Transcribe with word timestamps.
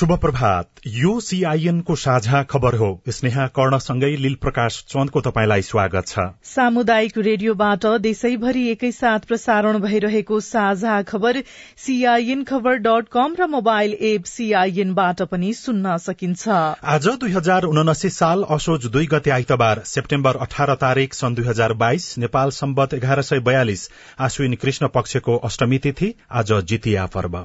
शुभ 0.00 0.12
प्रभात 0.12 0.80
यो 0.86 1.18
सीआईएन 1.20 1.80
को 1.80 1.94
साझा 1.94 2.42
खबर 2.42 2.74
हो। 2.74 2.86
स्नेहा 3.08 3.46
कर्णसँगै 3.46 4.08
लील 4.16 4.34
प्रकाश 4.34 4.78
चन्दको 4.88 5.20
तपाईँलाई 5.20 5.62
स्वागत 5.62 6.06
छ। 6.06 6.24
सामुदायिक 6.44 7.18
रेडियोबाट 7.18 7.84
देशैभरि 8.00 8.62
एकैसाथ 8.68 9.26
प्रसारण 9.28 9.78
भइरहेको 9.78 10.40
साझा 10.40 11.02
खबर 11.02 11.42
सीआईएन 11.76 12.44
खबर 12.44 12.76
डट 12.78 13.08
कम 13.12 13.34
र 13.40 13.46
मोबाइल 13.48 13.92
एप 14.02 14.24
सीआईएनबाट 14.24 15.22
पनि 15.24 15.52
सुन्न 15.52 15.96
सकिन्छ। 15.98 16.48
आज 16.48 17.08
दुई 17.20 17.32
हजार 17.32 17.64
उनासी 17.64 18.10
साल 18.10 18.44
असोज 18.50 18.86
दुई 18.88 19.06
गते 19.06 19.30
आइतबार 19.30 19.82
सेप्टेम्बर 19.86 20.36
अठार 20.38 20.74
तारीक 20.80 21.14
सन् 21.14 21.34
दुई 21.34 21.44
हजार 21.44 21.72
बाइस 21.76 22.14
नेपाल 22.18 22.50
सम्बत 22.54 22.94
एघार 22.94 23.22
सय 23.22 23.40
बयालिस 23.44 23.88
आश्विन 24.20 24.54
कृष्ण 24.54 24.88
पक्षको 24.94 25.36
अष्टमी 25.44 25.78
तिथि 25.78 26.14
आज 26.32 26.52
जितिया 26.64 27.06
पर्व। 27.14 27.44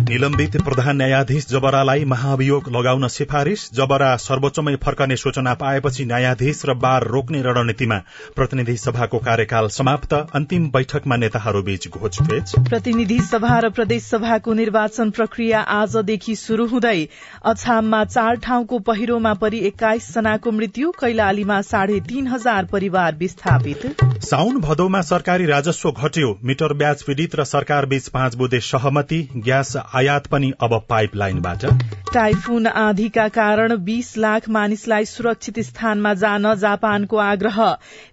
निलम्बित 0.11 0.55
प्रधान 0.59 0.97
न्यायाधीश 0.97 1.45
जबरालाई 1.47 2.05
महाभियोग 2.05 2.67
लगाउन 2.69 3.07
सिफारिश। 3.07 3.61
जबरा 3.73 4.15
सर्वोच्चमै 4.19 4.75
फर्कने 4.77 5.15
सूचना 5.17 5.53
पाएपछि 5.53 6.05
न्यायाधीश 6.05 6.61
र 6.65 6.73
बार 6.75 7.03
रोक्ने 7.07 7.41
रणनीतिमा 7.41 7.99
प्रतिनिधि 8.35 8.75
सभाको 8.77 9.19
कार्यकाल 9.19 9.67
समाप्त। 9.69 10.13
अन्तिम 10.35 10.67
बैठकमा 10.71 11.15
नेताहरूबीच 11.17 11.87
घोचपेच 11.89 12.51
प्रतिनिधि 12.69 13.19
सभा 13.21 13.59
र 13.59 13.69
प्रदेश 13.69 14.03
सभाको 14.05 14.53
निर्वाचन 14.53 15.09
प्रक्रिया 15.11 15.59
आजदेखि 15.77 16.35
शुरू 16.37 16.65
हुँदै 16.67 17.07
अछाममा 17.45 18.03
चार 18.07 18.35
ठाउँको 18.43 18.79
पहिरोमा 18.81 19.33
परि 19.35 19.63
एक्काइस 19.67 20.11
जनाको 20.15 20.51
मृत्यु 20.51 20.91
कैलालीमा 20.99 21.61
साढे 21.69 21.99
तीन 22.09 22.27
हजार 22.27 22.65
परिवार 22.67 23.15
विस्थापित। 23.15 23.87
साउन 24.23 24.59
भदौमा 24.61 25.01
सरकारी 25.03 25.45
राजस्व 25.45 25.91
घट्यो। 25.93 26.37
मिटर 26.43 26.73
ब्याज 26.75 27.03
पीड़ित 27.03 27.35
र 27.35 27.43
सरकार 27.45 27.85
बीच 27.87 28.07
पाँच 28.09 28.35
बुधे 28.35 28.59
सहमति। 28.65 29.27
ग्यास 29.37 29.75
आयात 30.01 30.27
पनि 30.27 30.51
अब 30.61 30.81
पाइप 30.89 31.15
लाइनबाट 31.15 31.65
टाइफुन 32.13 32.67
आँधीका 32.67 33.27
कारण 33.27 33.75
बीस 33.77 34.17
लाख 34.17 34.47
मानिसलाई 34.49 35.05
सुरक्षित 35.05 35.59
स्थानमा 35.59 36.13
जान 36.13 36.53
जापानको 36.55 37.17
आग्रह। 37.17 37.59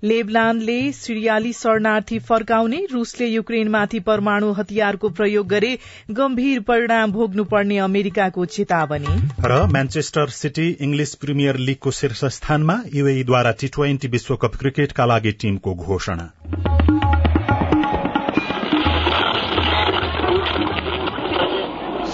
लेबनानले 0.04 0.76
सिरियाली 0.92 1.52
शरणार्थी 1.52 2.18
फर्काउने 2.18 2.84
रूसले 2.92 3.26
युक्रेनमाथि 3.26 4.00
परमाणु 4.00 4.52
हतियारको 4.52 5.08
प्रयोग 5.08 5.48
गरे 5.48 5.72
गम्भीर 6.10 6.60
परिणाम 6.60 7.12
भोग्नुपर्ने 7.12 7.78
अमेरिकाको 7.78 8.44
चेतावनी। 8.46 9.18
र 9.44 9.64
म्यान्चेस्टर 9.66 10.28
सिटी 10.28 10.68
इंग्लिश 10.80 11.14
प्रिमियर 11.14 11.56
लीगको 11.56 11.90
शीर्ष 11.90 12.24
स्थानमा 12.38 12.80
युएईद्वारा 12.94 13.52
टी 13.60 13.68
ट्वेन्टी 13.68 14.08
विश्वकप 14.08 14.56
क्रिकेटका 14.56 15.06
लागि 15.06 15.32
टीमको 15.32 15.74
घोषणा। 15.74 16.30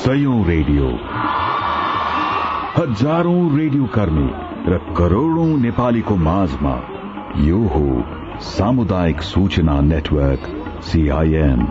सयौं 0.04 0.38
रेडियो। 0.46 0.86
हजारौं 2.76 3.42
रेडियो 3.58 3.86
कर्मी 3.86 4.24
र 4.72 4.78
करोड़ौं 4.96 5.46
नेपालीको 5.58 6.16
माझमा 6.16 6.72
यो 7.40 7.60
हो 7.68 7.84
सामुदायिक 8.48 9.22
सूचना 9.22 9.80
नेटवर्क 9.80 10.50
सीआईएन 10.82 11.64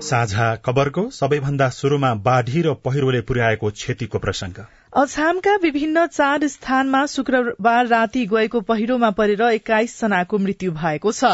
साझा 0.00 0.48
खबरको 0.66 1.08
सबैभन्दा 1.10 1.68
शुरूमा 1.78 2.14
बाढ़ी 2.24 2.62
र 2.62 2.74
पहिरोले 2.84 3.20
पुर्याएको 3.20 3.70
क्षतिको 3.70 4.18
प्रसंग 4.18 4.64
अछामका 4.96 5.54
विभिन्न 5.62 6.06
चार 6.06 6.46
स्थानमा 6.48 7.04
शुक्रबार 7.06 7.86
राति 7.86 8.24
गएको 8.26 8.60
पहिरोमा 8.60 9.10
परेर 9.10 9.40
एक्काइस 9.42 10.00
जनाको 10.00 10.38
मृत्यु 10.38 10.70
भएको 10.72 11.10
छ। 11.12 11.32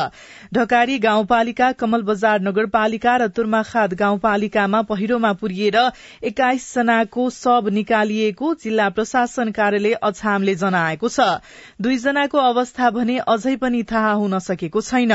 ढकारी 0.54 0.98
गाउँपालिका 0.98 1.70
कमल 1.72 2.02
बजार 2.02 2.40
नगरपालिका 2.40 3.14
र 3.16 3.28
तुर्माखाद 3.28 3.94
गाउँपालिकामा 3.94 4.80
पहिरोमा 4.82 5.32
पुरिएर 5.34 5.78
एक्काइस 6.22 6.66
जनाको 6.74 7.28
शव 7.30 7.68
निकालिएको 7.68 8.54
जिल्ला 8.64 8.88
प्रशासन 8.88 9.50
कार्यालय 9.52 9.94
अछामले 10.02 10.54
जनाएको 10.56 11.08
छ। 11.08 11.28
दुईजनाको 11.80 12.38
अवस्था 12.40 12.90
भने 12.90 13.18
अझै 13.28 13.54
पनि 13.62 13.82
थाहा 13.92 14.12
हुन 14.14 14.38
सकेको 14.40 14.80
छैन। 14.80 15.14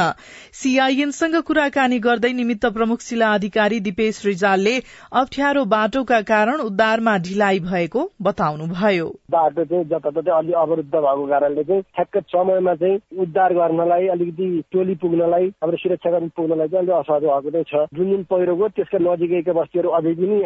सीआईएनसँग 0.54 1.36
कुराकानी 1.44 2.00
गर्दै 2.00 2.32
निमित्त 2.40 2.66
प्रमुख 2.72 3.04
जिल्ला 3.10 3.34
अधिकारी 3.34 3.80
दिपेश 3.82 4.24
रिजालले 4.26 4.80
अप्ठ्यारो 5.16 5.66
बाटोका 5.68 6.22
कारण 6.34 6.66
उद्धारमा 6.70 7.18
ढिलाइ 7.28 7.60
भएको 7.68 8.10
बताउनुभयो। 8.38 9.08
बाटो 9.34 9.64
चाहिँ 9.66 9.86
जताततै 9.90 10.32
अलि 10.32 10.52
अवरुद्ध 10.54 10.94
भएको 10.94 11.26
कारणले 11.28 11.64
चाहिँ 11.64 11.82
ठ्याक्क 11.82 12.18
समयमा 12.30 12.74
चाहिँ 12.78 13.00
उद्धार 13.18 13.54
गर्नलाई 13.54 14.08
अलिकति 14.14 14.48
टोली 14.72 14.96
पुग्नलाई 15.02 15.46
हाम्रो 15.58 15.78
सुरक्षाकर्मी 15.78 16.30
पुग्नलाई 16.38 16.68
चाहिँ 16.68 16.86
अलिक 16.86 16.96
असहज 17.02 17.24
भएको 17.26 17.50
चाहिँ 17.50 17.66
छ। 17.66 17.98
जुन 17.98 18.10
जुन 18.10 18.24
पहिरोको 18.30 18.68
त्यसका 18.78 18.98
नजिकैका 19.02 19.54
बस्तीहरू 19.58 19.90
अझै 19.90 20.14
पनि 20.22 20.38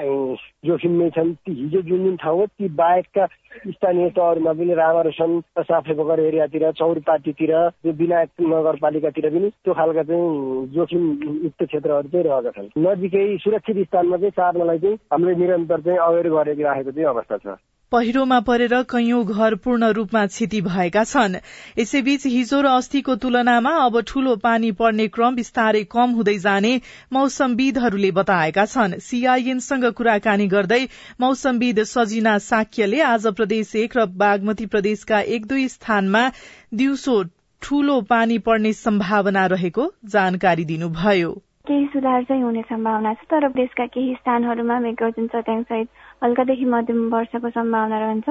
जोखिममै 0.68 1.09
छन्। 1.16 1.34
ती 1.44 1.51
हिजो 1.51 1.81
जुन 1.90 2.03
जुन 2.06 2.16
ठाउँ 2.24 2.40
हो 2.40 2.46
ती 2.47 2.68
बाहेकका 2.80 3.25
स्थानीय 3.68 4.09
तहहरूमा 4.16 4.53
पनि 4.56 4.74
रामरसन 4.74 5.31
साफे 5.59 5.94
पोखर 5.94 6.19
एरियातिर 6.19 6.72
चौरपाटीतिर 6.72 7.51
यो 7.85 7.91
विनायक 7.91 8.30
नगरपालिकातिर 8.40 9.30
पनि 9.35 9.50
त्यो 9.51 9.74
खालका 9.74 10.03
चाहिँ 10.07 10.68
जोखिम 10.75 11.03
युक्त 11.44 11.63
क्षेत्रहरू 11.63 12.07
चाहिँ 12.07 12.24
रहेका 12.24 12.51
छन्। 12.56 12.72
नजिकै 12.88 13.25
सुरक्षित 13.44 13.84
स्थानमा 13.88 14.18
चाहिँ 14.18 14.31
सार्नलाई 14.40 14.80
चाहिँ 14.80 14.97
हामीले 15.12 15.35
निरन्तर 15.35 15.80
चाहिँ 15.81 16.00
अवेर 16.00 16.30
गरेर 16.31 16.66
राखेको 16.66 16.91
चाहिँ 16.91 17.09
अवस्था 17.09 17.38
छ। 17.38 17.59
पहिरोमा 17.91 18.40
परेर 18.40 18.74
कैयौं 18.91 19.24
घर 19.25 19.56
पूर्ण 19.63 19.88
रूपमा 19.94 20.25
क्षति 20.28 20.59
भएका 20.62 21.03
छन्। 21.03 21.35
यसैबीच 21.79 22.25
हिजो 22.25 22.59
र 22.62 22.68
अस्तिको 22.74 23.16
तुलनामा 23.24 23.74
अब 23.85 24.00
ठूलो 24.07 24.35
पानी 24.46 24.72
पर्ने 24.79 25.07
क्रम 25.09 25.35
बिस्तारै 25.35 25.84
कम 25.91 26.16
हुँदै 26.16 26.38
जाने 26.40 26.72
मौसमविदहरूले 27.13 28.12
बताएका 28.13 28.66
छन्। 28.68 28.97
सीआईएनसँग 29.01 29.85
कुराकानी 29.91 30.47
गर्दै 30.47 30.81
मौसमविद 31.22 31.84
सजिना 31.85 32.38
साक्यले 32.47 33.01
आज 33.09 33.28
प्रदेश 33.35 33.75
एक 33.84 33.97
र 33.97 34.06
बागमती 34.18 34.66
प्रदेशका 34.72 35.19
एक 35.35 35.46
दुई 35.46 35.68
स्थानमा 35.68 36.25
दिउँसो 36.74 37.22
ठूलो 37.62 38.01
पानी 38.09 38.38
पर्ने 38.40 38.74
सम्भावना 38.80 39.46
रहेको 39.51 39.94
जानकारी 40.09 40.66
दिनुभयो। 40.66 41.31
केही 41.68 41.85
सुधार 41.85 42.24
चाहिँ 42.24 42.41
हुने 42.44 42.62
सम्भावना 42.62 43.13
छ 43.13 43.28
तर 43.31 43.47
देशका 43.51 43.85
केही 43.88 44.13
स्थानहरूमा 44.16 44.80
मेघर्जन 44.80 45.28
चट्याङसहित 45.28 45.88
हल्कादेखि 46.22 46.66
मध्यम 46.68 47.08
वर्षाको 47.09 47.50
सम्भावना 47.50 48.00
रहन्छ 48.00 48.30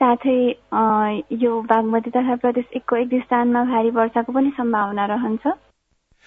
साथै 0.00 0.36
यो 1.38 1.60
बागमती 1.64 2.10
तथा 2.10 2.36
प्रदेश 2.36 2.70
एकको 2.74 2.96
एक 2.96 3.14
स्थानमा 3.22 3.64
भारी 3.66 3.90
वर्षाको 3.92 4.32
पनि 4.32 4.50
सम्भावना 4.56 5.06
रहन्छ 5.06 5.52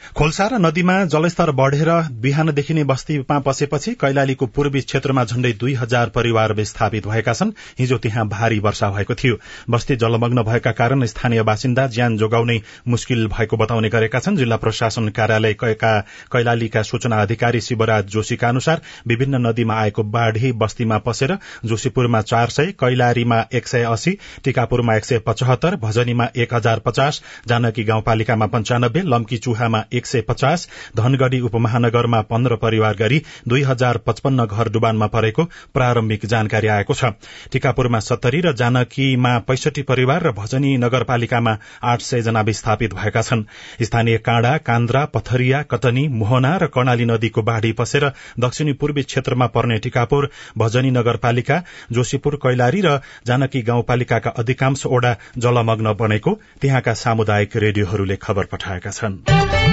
खोल्सा 0.01 0.45
र 0.47 0.57
नदीमा 0.59 0.93
जलस्तर 1.05 1.51
बढ़ेर 1.57 1.89
बिहानदेखि 2.21 2.73
नै 2.73 2.83
बस्तीमा 2.85 3.37
पसेपछि 3.39 3.93
कैलालीको 4.01 4.45
पूर्वी 4.47 4.81
क्षेत्रमा 4.81 5.23
झण्डै 5.25 5.51
दुई 5.53 5.73
हजार 5.73 6.09
परिवार 6.09 6.53
विस्थापित 6.53 7.07
भएका 7.07 7.33
छन्। 7.33 7.51
हिजो 7.79 7.97
त्यहाँ 7.97 8.27
भारी 8.29 8.59
वर्षा 8.59 8.89
भएको 8.91 9.15
थियो। 9.15 9.37
बस्ती 9.69 9.95
जलमग्न 9.95 10.43
भएका 10.43 10.71
कारण 10.71 11.05
स्थानीय 11.05 11.41
बासिन्दा 11.43 11.85
ज्यान 11.87 12.17
जोगाउनै 12.17 12.59
मुस्किल 12.87 13.27
भएको 13.27 13.57
बताउने 13.57 13.89
गरेका 13.89 14.19
छन्। 14.19 14.37
जिल्ला 14.37 14.57
प्रशासन 14.57 15.07
कार्यालय 15.11 15.55
कैलालीका 15.63 16.81
सूचना 16.83 17.21
अधिकारी 17.21 17.61
शिवराज 17.61 18.05
जोशीका 18.13 18.49
अनुसार 18.49 18.81
विभिन्न 19.07 19.41
नदीमा 19.47 19.79
आएको 19.79 20.03
बाढ़ी 20.09 20.51
बस्तीमा 20.61 20.97
पसेर 21.07 21.37
जोशीपुरमा 21.65 22.21
चार 22.23 22.49
सय 22.49 22.71
कैलारीमा 22.79 23.43
एक 23.53 23.67
सय 23.67 23.83
अस्सी 23.85 24.17
टीकापुरमा 24.43 24.95
एक 24.95 25.05
सय 25.05 25.19
पचहत्तर 25.25 25.75
भजनीमा 25.79 26.29
एक 26.37 26.53
हजार 26.53 26.85
पचास 26.85 27.21
जानकी 27.47 27.83
गाउँपालिकामा 27.83 28.51
पञ्चानब्बे 28.53 29.01
लम्की 29.07 29.37
चुहामा 29.39 29.82
एक 29.93 30.05
सय 30.05 30.21
पचास 30.21 30.67
धनगढ़ी 30.97 31.39
उपमहानगरमा 31.41 32.21
पन्ध्र 32.23 32.55
परिवार 32.55 32.95
गरी 32.95 33.21
दुई 33.47 33.61
हजार 33.63 33.97
पचपन्न 33.97 34.45
घर 34.45 34.69
डुबानमा 34.69 35.07
परेको 35.07 35.43
प्रारम्भिक 35.73 36.25
जानकारी 36.25 36.67
आएको 36.69 36.93
छ। 36.93 37.11
टीकापुरमा 37.51 37.99
सत्तरी 38.01 38.41
र 38.41 38.53
जानकीमा 38.53 39.37
पैंसठी 39.47 39.81
परिवार 39.83 40.23
र 40.23 40.31
भजनी 40.33 40.75
नगरपालिकामा 40.77 41.57
आठ 41.83 42.01
सय 42.01 42.21
जना 42.21 42.41
विस्थापित 42.43 42.93
भएका 42.93 43.21
छन्। 43.21 43.43
स्थानीय 43.81 44.17
काँडा 44.19 44.57
कान्द्रा 44.63 45.05
पथरिया 45.13 45.61
कटनी 45.65 46.07
मोहना 46.09 46.55
र 46.57 46.67
कर्णाली 46.67 47.05
नदीको 47.05 47.41
बाढ़ी 47.43 47.71
पसेर 47.73 48.11
दक्षिणी 48.39 48.73
पूर्वी 48.73 49.03
क्षेत्रमा 49.03 49.47
पर्ने 49.49 49.77
टीकापुर 49.79 50.29
भजनी 50.57 50.91
नगरपालिका 50.91 51.61
जोशीपुर 51.91 52.35
कैलारी 52.43 52.81
र 52.81 52.99
जानकी 53.27 53.61
गाउँपालिकाका 53.63 54.29
अधिकांश 54.37 54.85
ओडा 54.87 55.15
जलमग्न 55.37 55.93
बनेको 55.95 56.39
त्यहाँका 56.61 56.93
सामुदायिक 57.03 57.55
रेडियोहरूले 57.57 58.15
खबर 58.21 58.45
पठाएका 58.51 58.91
छन्। 58.91 59.72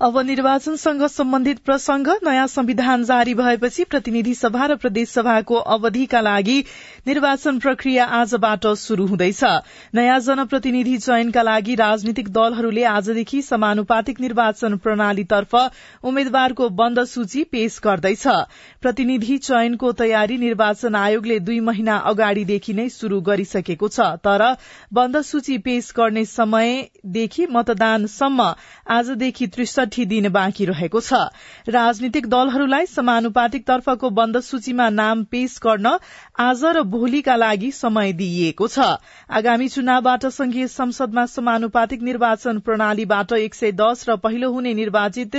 अब 0.00 0.18
निर्वाचनसँग 0.26 1.02
सम्बन्धित 1.08 1.58
प्रसंग 1.66 2.08
नयाँ 2.24 2.46
संविधान 2.46 3.04
जारी 3.04 3.32
भएपछि 3.34 3.84
प्रतिनिधि 3.84 4.34
सभा 4.34 4.66
र 4.66 4.74
प्रदेश 4.76 5.08
सभाको 5.10 5.54
अवधिका 5.74 6.20
लागि 6.20 6.58
निर्वाचन 7.06 7.58
प्रक्रिया 7.58 8.04
आजबाट 8.18 8.66
शुरू 8.78 9.06
हुँदैछ। 9.06 9.42
नयाँ 9.94 10.18
जनप्रतिनिधि 10.20 10.96
चयनका 10.98 11.42
लागि 11.42 11.74
राजनीतिक 11.74 12.28
दलहरूले 12.28 12.84
आजदेखि 12.86 13.40
समानुपातिक 13.42 14.20
निर्वाचन 14.20 14.76
प्रणालीतर्फ 14.76 15.54
उम्मेद्वारको 16.04 16.68
बन्द 16.78 17.04
सूची 17.06 17.42
पेश 17.50 17.80
गर्दैछ। 17.84 18.26
प्रतिनिधि 18.82 19.38
चयनको 19.40 19.92
तयारी 19.94 20.38
निर्वाचन 20.38 20.94
आयोगले 20.94 21.40
दुई 21.40 21.58
महिना 21.62 21.96
अगाडिदेखि 22.12 22.72
नै 22.74 22.88
शुरू 22.90 23.20
गरिसकेको 23.22 23.88
छ 23.88 24.08
तर 24.22 24.46
बन्द 24.94 25.20
सूची 25.24 25.58
पेश 25.66 25.92
गर्ने 25.98 26.24
समयदेखि 26.28 27.46
मतदानसम्म 27.50 28.50
आजदेखि 28.92 29.46
त्रिसठी 29.48 29.86
दिन 29.96 30.28
बाँकी 30.28 30.64
रहेको 30.64 31.00
छ। 31.00 31.12
राजनीतिक 31.68 32.26
दलहरूलाई 32.26 32.86
समानुपातिक 32.86 33.66
तर्फको 33.66 34.10
बन्द 34.10 34.40
सूचीमा 34.40 34.88
नाम 34.88 35.24
पेश 35.24 35.58
गर्न 35.62 35.98
आज 36.38 36.64
र 36.64 36.82
भोलिका 36.82 37.36
लागि 37.36 37.70
समय 37.70 38.12
दिइएको 38.12 38.68
छ। 38.68 38.78
आगामी 39.30 39.68
चुनावबाट 39.68 40.26
संघीय 40.26 40.66
संसदमा 40.66 41.26
समानुपातिक 41.26 42.02
निर्वाचन 42.02 42.58
प्रणालीबाट 42.58 43.32
एक 43.32 43.54
सय 43.54 43.72
दस 43.72 44.08
र 44.08 44.16
पहिलो 44.16 44.52
हुने 44.52 44.74
निर्वाचित 44.74 45.36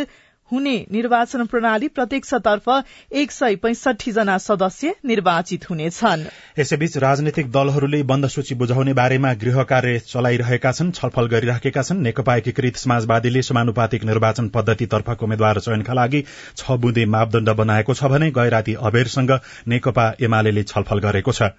हुने 0.52 0.76
निर्वाचन 0.92 1.46
प्रणाली 1.46 1.88
प्रत्यक्षतर्फ 1.90 2.70
एक 3.14 3.32
सय 3.32 3.56
पैंसठी 3.56 4.12
जना 4.12 4.38
सदस्य 4.40 4.94
निर्वाचित 5.06 5.70
हुनेछन्। 5.70 6.26
यसैबीच 6.60 6.98
राजनैतिक 7.00 7.52
दलहरूले 7.52 8.02
बन्द 8.04 8.28
सूची 8.28 8.56
बुझाउने 8.56 8.94
बारेमा 8.94 9.34
गृह 9.36 9.62
कार्य 9.64 10.00
चलाइरहेका 10.08 10.72
छन् 10.72 10.92
छलफल 10.92 11.28
गरिराखेका 11.28 11.82
छन्। 11.82 12.02
नेकपा 12.02 12.36
एकीकृत 12.36 12.76
समाजवादीले 12.78 13.42
समानुपातिक 13.42 14.04
निर्वाचन 14.04 14.48
पद्धतितर्फको 14.50 15.26
उम्मेद्वार 15.26 15.60
चयनका 15.60 15.94
लागि 15.94 16.24
छ 16.58 16.72
बुँदे 16.80 17.06
मापदण्ड 17.08 17.50
बनाएको 17.56 17.94
छ 17.94 18.04
भने 18.06 18.32
गैराती 18.32 18.74
अबेरसँग 18.82 19.32
नेकपा 19.68 20.08
एमाले 20.22 20.64
छलफल 20.64 21.00
गरेको 21.00 21.32
छ। 21.32 21.52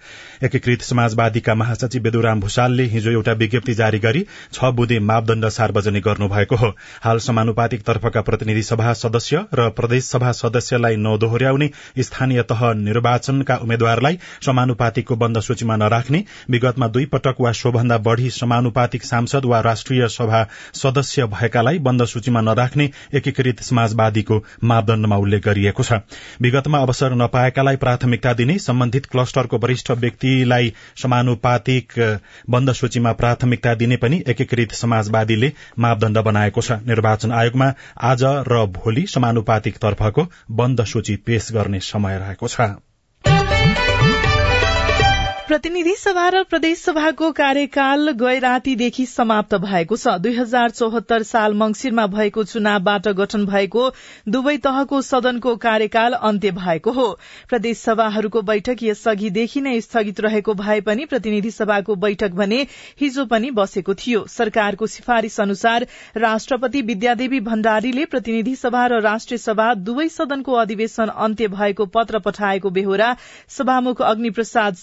एकीकृत 0.43 0.83
समाजवादीका 0.83 1.55
महासचिव 1.55 2.03
बेदुराम 2.03 2.41
भूषालले 2.41 2.85
हिजो 2.91 3.11
एउटा 3.13 3.33
विज्ञप्ति 3.39 3.75
जारी 3.75 3.99
गरी 4.01 4.27
छ 4.53 4.75
बुँदे 4.75 4.99
मापदण्ड 5.05 5.49
सार्वजनिक 5.51 6.05
गर्नुभएको 6.05 6.57
हो। 6.57 6.75
हाल 7.03 7.19
समानुपातिक 7.21 7.83
तर्फका 7.85 8.21
प्रतिनिधि 8.23 8.63
सभा 8.81 8.93
सदस्य 8.95 9.45
र 9.55 9.69
प्रदेश 9.71 10.05
सभा 10.05 10.31
सदस्यलाई 10.33 10.97
नदोहोर्याउने 10.97 11.69
स्थानीय 12.01 12.43
तह 12.51 12.61
निर्वाचनका 12.75 13.57
उम्मेद्वारलाई 13.57 14.19
समानुपातिकको 14.47 15.17
बन्द 15.17 15.41
सूचीमा 15.41 15.77
नराख्ने 15.77 16.23
विगतमा 16.51 16.87
दुई 16.89 17.05
पटक 17.13 17.41
वा 17.41 17.53
सोभन्दा 17.53 17.99
बढ़ी 18.07 18.31
समानुपातिक 18.31 19.05
सांसद 19.05 19.45
वा 19.45 19.61
राष्ट्रिय 19.61 20.07
सभा 20.09 20.43
सदस्य 20.75 21.27
भएकालाई 21.35 21.79
बन्द 21.89 22.05
सूचीमा 22.05 22.41
नराख्ने 22.41 22.89
एकीकृत 23.15 23.61
समाजवादीको 23.63 24.43
मापदण्डमा 24.65 25.17
उल्लेख 25.17 25.45
गरिएको 25.45 25.83
छ। 25.83 26.01
विगतमा 26.41 26.79
अवसर 26.79 27.15
नपाएकालाई 27.15 27.77
प्राथमिकता 27.77 28.33
दिने 28.33 28.59
सम्बन्धित 28.61 29.07
क्लस्टरको 29.13 29.59
वरिष्ठ 29.59 29.91
व्यक्तिलाई 30.01 30.73
समानुपातिक 31.03 31.99
बन्द 32.51 32.73
सूचीमा 32.73 33.13
प्राथमिकता 33.21 33.75
दिने 33.85 33.97
पनि 33.99 34.23
एकीकृत 34.29 34.73
समाजवादीले 34.81 35.53
मापदण्ड 35.79 36.19
बनाएको 36.25 36.61
छ। 36.63 36.81
निर्वाचन 36.89 37.33
आयोगमा 37.35 37.73
आज 38.07 38.25
र 38.49 38.67
भोलि 38.73 39.07
समानुपातिक 39.07 39.79
तर्फको 39.79 40.27
बन्द 40.51 40.85
सूची 40.85 41.17
पेश 41.27 41.53
गर्ने 41.53 41.81
समय 41.81 42.19
रहेको 42.19 42.49
छ। 42.49 43.90
प्रतिनिधि 45.51 45.95
सभा 45.99 46.29
र 46.29 46.43
प्रदेश 46.45 46.79
सभाको 46.79 47.31
कार्यकाल 47.33 48.11
गए 48.19 48.39
रातीदेखि 48.39 49.05
समाप्त 49.07 49.55
भएको 49.55 49.97
छ। 49.97 50.13
दुई 50.23 50.35
हजार 50.35 50.71
चौहत्तर 50.71 51.23
साल 51.23 51.55
मंगिरमा 51.55 52.07
भएको 52.07 52.45
चुनावबाट 52.45 53.09
गठन 53.19 53.47
भएको 53.47 53.83
दुवै 54.29 54.57
तहको 54.57 55.01
सदनको 55.03 55.55
कार्यकाल 55.57 56.13
अन्त्य 56.21 56.51
भएको 56.51 56.91
हो। 56.91 57.07
प्रदेश 57.49 57.79
सभाहरूको 57.79 58.43
बैठक 58.43 58.83
यसअघिदेखि 58.83 59.61
नै 59.61 59.81
स्थगित 59.81 60.21
रहेको 60.21 60.55
भए 60.55 60.81
पनि 60.81 61.05
प्रतिनिधि 61.07 61.51
सभाको 61.51 61.95
बैठक 61.97 62.31
भने 62.33 62.61
हिजो 63.01 63.27
पनि 63.27 63.51
बसेको 63.51 63.95
थियो। 63.95 64.25
सरकारको 64.29 64.87
सिफारिश 64.87 65.41
अनुसार 65.41 65.87
राष्ट्रपति 66.19 66.83
विद्यादेवी 66.85 67.41
भण्डारीले 67.41 68.05
प्रतिनिधि 68.05 68.55
सभा 68.55 68.87
र 68.87 69.01
राष्ट्रिय 69.01 69.39
सभा 69.39 69.69
दुवै 69.83 70.09
सदनको 70.11 70.63
अधिवेशन 70.63 71.17
अन्त्य 71.27 71.49
भएको 71.59 71.91
पत्र 71.91 72.19
पठाएको 72.21 72.71
बेहोरा 72.71 73.13
सभामुख 73.59 74.07
अग्नि 74.13 74.31
प्रसाद 74.31 74.83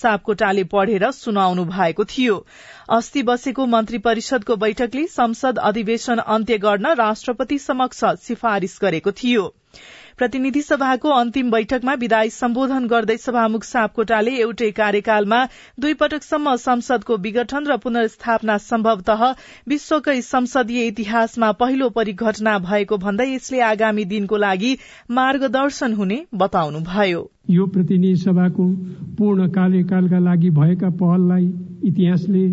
सापकोटाले 0.57 0.63
पढ़ेर 0.63 1.12
सुनाउनु 1.12 1.65
भएको 1.65 2.06
थियो। 2.06 2.45
अस्ति 2.89 3.24
बसेको 3.24 3.65
मन्त्री 3.65 3.98
परिषदको 3.98 4.56
बैठकले 4.56 5.07
संसद 5.07 5.57
अधिवेशन 5.57 6.18
अन्त्य 6.18 6.57
गर्न 6.57 6.94
राष्ट्रपति 6.95 7.59
समक्ष 7.59 8.04
सिफारिश 8.25 8.77
गरेको 8.81 9.12
थियो। 9.12 9.54
प्रतिनिधि 10.18 10.62
सभाको 10.62 11.10
अन्तिम 11.10 11.50
बैठकमा 11.52 11.94
विदाई 11.94 12.30
सम्बोधन 12.30 12.86
गर्दै 12.88 13.18
सभामुख 13.18 13.64
सापकोटाले 13.64 14.31
एउटै 14.38 14.69
कार्यकालमा 14.72 15.42
दुई 15.80 15.94
पटकसम्म 15.94 16.56
संसदको 16.56 17.18
विघटन 17.18 17.68
र 17.68 17.78
पुनर्स्थापना 17.78 18.58
सम्भवतः 18.64 19.22
विश्वकै 19.68 20.18
संसदीय 20.22 20.88
इतिहासमा 20.88 21.52
पहिलो 21.62 21.90
परिघटना 21.92 22.58
भएको 22.66 22.98
भन्दै 22.98 23.30
यसले 23.30 23.62
आगामी 23.69 24.06
दिनको 24.08 24.38
लागि 24.38 24.75
मार्गदर्शन 25.14 25.94
हुने 25.94 26.22
बताउनुभयो। 26.36 27.25
यो 27.52 27.66
प्रतिनिधि 27.68 28.16
सभाको 28.18 28.69
पूर्ण 29.18 29.48
कार्यकालका 29.54 30.19
लागि 30.19 30.50
भएका 30.60 30.90
पहललाई 31.02 31.52
इतिहासले 31.92 32.48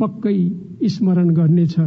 पक्कै 0.00 0.40
स्मरण 0.88 1.34
गर्नेछ। 1.34 1.80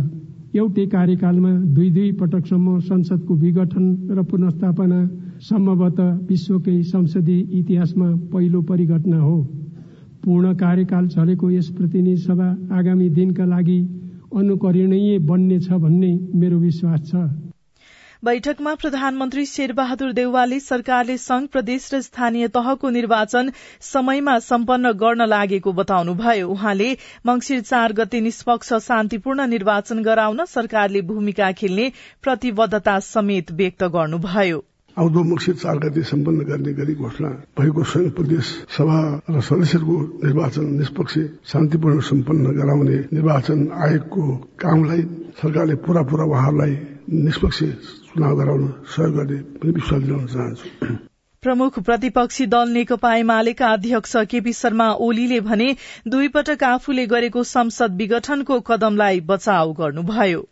एउटै 0.54 0.86
कार्यकालमा 0.88 1.50
दुई 1.76 1.90
दुई 1.90 2.12
पटकसम्म 2.12 2.80
संसदको 2.80 3.36
विघटन 3.36 3.86
र 4.12 4.24
पुनर्स्थापना 4.24 5.00
सम्भवत 5.42 6.00
विश्वकै 6.30 6.82
संसदीय 6.84 7.40
इतिहासमा 7.60 8.08
पहिलो 8.34 8.62
परिघटना 8.62 9.20
हो। 9.20 9.38
पूर्ण 10.24 10.54
कार्यकाल 10.56 11.08
चलेको 11.08 11.50
यस 11.52 11.70
प्रतिनिधि 11.78 12.18
सभा 12.18 12.50
आगामी 12.78 13.10
दिनका 13.10 13.46
लागि 13.46 13.80
अनुकरणीय 14.36 15.20
बन्नेछ 15.30 15.72
भन्ने 15.72 16.12
मेरो 16.36 16.58
विश्वास 16.60 17.00
छ। 17.08 17.51
बैठकमा 18.24 18.74
प्रधानमन्त्री 18.76 19.46
शेरबहादुर 19.46 20.12
देउवाले 20.14 20.60
सरकारले 20.60 21.18
संघ 21.18 21.48
प्रदेश 21.48 21.90
र 21.94 22.02
स्थानीय 22.02 22.48
तहको 22.48 22.90
निर्वाचन 22.90 23.50
समयमा 23.82 24.38
सम्पन्न 24.40 24.92
गर्न 24.94 25.26
लागेको 25.26 25.72
बताउनुभयो। 25.74 26.48
उहाँले 26.48 26.92
मंगिर 27.26 27.62
चार 27.62 27.94
गते 27.94 28.20
निष्पक्ष 28.22 28.74
शान्तिपूर्ण 28.80 29.48
निर्वाचन 29.50 30.04
गराउन 30.04 30.46
सरकारले 30.46 31.02
भूमिका 31.02 31.52
खेल्ने 31.52 31.92
प्रतिबद्धता 32.24 33.00
समेत 33.02 33.52
व्यक्त 33.52 33.84
गर्नुभयो। 33.96 34.64
आउँदो 34.98 35.24
मुक्सित 35.24 35.58
चार 35.58 35.78
गते 35.80 36.04
सम्पन्न 36.04 36.46
गर्ने 36.46 36.74
गरी 36.74 36.94
घोषणा 36.96 37.30
भएको 37.58 37.84
संघ 37.90 38.12
प्रदेश 38.12 38.54
सभा 38.78 39.00
र 39.30 39.42
सदस्यहरूको 39.42 39.98
निर्वाचन 40.26 40.70
निष्पक्ष 40.78 41.18
शान्तिपूर्ण 41.48 42.00
सम्पन्न 42.12 42.54
गराउने 42.60 42.98
निर्वाचन 43.14 43.68
आयोगको 43.82 44.24
कामलाई 44.62 45.02
सरकारले 45.42 45.76
पूरा 45.82 46.02
पूरा 46.12 46.26
उहाँहरूलाई 46.26 46.78
निष्पक्ष 47.26 47.64
चुनाव 48.12 48.36
गराउन 48.36 48.64
सहयोग 48.92 49.16
गर्ने 49.16 49.38
पनि 49.60 49.72
विश्वास 49.72 50.02
दिलाउन 50.04 50.26
चाहन्छु। 50.28 50.96
प्रमुख 51.44 51.80
प्रतिपक्षी 51.80 52.46
दल 52.46 52.70
नेकपा 52.70 53.14
एमालेका 53.16 53.68
अध्यक्ष 53.68 54.16
केपी 54.32 54.54
शर्मा 54.54 54.88
ओलीले 55.00 55.40
भने 55.42 55.68
दुई 56.08 56.28
पटक 56.28 56.64
आफूले 56.64 57.06
गरेको 57.08 57.44
संसद 57.44 57.96
विघटनको 57.98 58.60
कदमलाई 58.60 59.20
बचाव 59.32 59.72
गर्नुभयो। 59.80 60.44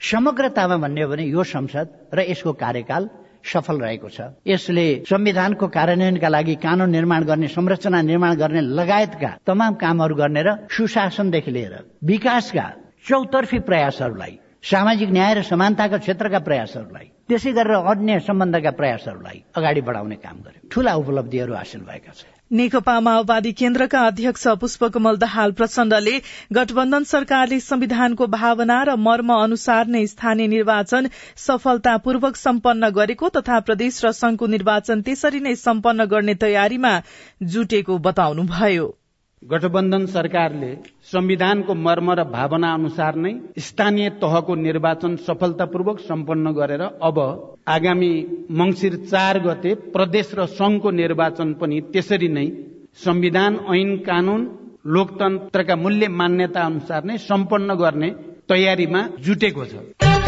समग्रतामा 0.00 0.76
भन्ने 0.76 1.02
हो 1.02 1.08
भने 1.08 1.24
यो 1.26 1.42
संसद 1.44 1.88
र 2.14 2.28
यसको 2.28 2.52
कार्यकाल 2.60 3.08
सफल 3.42 3.80
रहेको 3.80 4.08
छ। 4.08 4.28
यसले 4.46 4.86
संविधानको 5.08 5.68
कार्यान्वयनका 5.72 6.28
लागि 6.28 6.54
कानून 6.60 6.90
निर्माण 6.90 7.24
गर्ने 7.24 7.48
संरचना 7.48 8.02
निर्माण 8.02 8.36
गर्ने 8.36 8.60
लगायतका 8.60 9.30
तमाम 9.46 9.74
कामहरू 9.80 10.14
गर्ने 10.14 10.42
र 10.42 10.56
सुशासनदेखि 10.68 11.50
लिएर 11.50 11.74
विकासका 12.04 12.66
चौतर्फी 13.08 13.58
प्रयासहरूलाई 13.58 14.38
सामाजिक 14.64 15.10
न्याय 15.10 15.34
र 15.34 15.42
समानताका 15.42 15.98
क्षेत्रका 15.98 16.38
प्रयासहरूलाई 16.38 17.06
त्यसै 17.28 17.52
गरेर 17.52 17.88
अन्य 17.92 18.18
सम्बन्धका 18.26 18.70
प्रयासहरूलाई 18.78 19.42
अगाडि 19.58 19.80
बढाउने 19.80 20.16
काम 20.22 20.36
गर्यो। 20.44 20.68
ठूला 20.70 20.94
उपलब्धिहरू 21.02 21.54
हासिल 21.54 21.80
भएका 21.82 22.12
छन्। 22.12 22.30
नेकपा 22.50 22.94
माओवादी 23.00 23.52
केन्द्रका 23.58 24.00
अध्यक्ष 24.06 24.46
पुष्पकमल 24.62 25.16
दाहाल 25.16 25.52
प्रचण्डले 25.58 26.14
गठबन्धन 26.52 27.04
सरकारले 27.10 27.60
संविधानको 27.60 28.26
भावना 28.38 28.78
र 28.82 28.96
मर्म 29.02 29.34
अनुसार 29.34 29.86
नै 29.88 30.06
स्थानीय 30.06 30.46
निर्वाचन 30.54 31.10
सफलतापूर्वक 31.46 32.36
सम्पन्न 32.36 32.90
गरेको 32.94 33.28
तथा 33.36 33.60
प्रदेश 33.66 34.04
र 34.04 34.12
संघको 34.14 34.46
निर्वाचन 34.46 35.02
त्यसरी 35.02 35.40
नै 35.40 35.54
सम्पन्न 35.58 36.04
गर्ने 36.06 36.34
तयारीमा 36.38 36.98
जुटेको 37.42 37.98
बताउनुभयो। 37.98 38.90
गठबन्धन 39.42 40.04
सरकारले 40.06 40.74
संविधानको 41.12 41.74
मर्म 41.76 42.10
र 42.10 42.24
भावना 42.26 42.68
अनुसार 42.74 43.16
नै 43.16 43.32
स्थानीय 43.58 44.10
तहको 44.22 44.54
निर्वाचन 44.56 45.16
सफलतापूर्वक 45.26 45.98
सम्पन्न 46.00 46.52
गरेर 46.52 46.82
अब 47.02 47.18
आगामी 47.68 48.12
मंगिर 48.52 48.96
चार 49.04 49.38
गते 49.42 49.74
प्रदेश 49.90 50.30
र 50.34 50.46
संघको 50.52 50.90
निर्वाचन 50.92 51.52
पनि 51.60 51.80
त्यसरी 51.92 52.28
नै 52.28 52.46
संविधान 53.04 53.58
ऐन 53.74 53.96
कानून 54.06 54.48
लोकतन्त्रका 54.86 55.76
मूल्य 55.76 56.08
मान्यता 56.20 56.60
अनुसार 56.62 57.04
नै 57.04 57.18
सम्पन्न 57.20 57.74
गर्ने 57.74 58.10
तयारीमा 58.48 59.06
जुटेको 59.20 59.64
छ। 59.64 60.21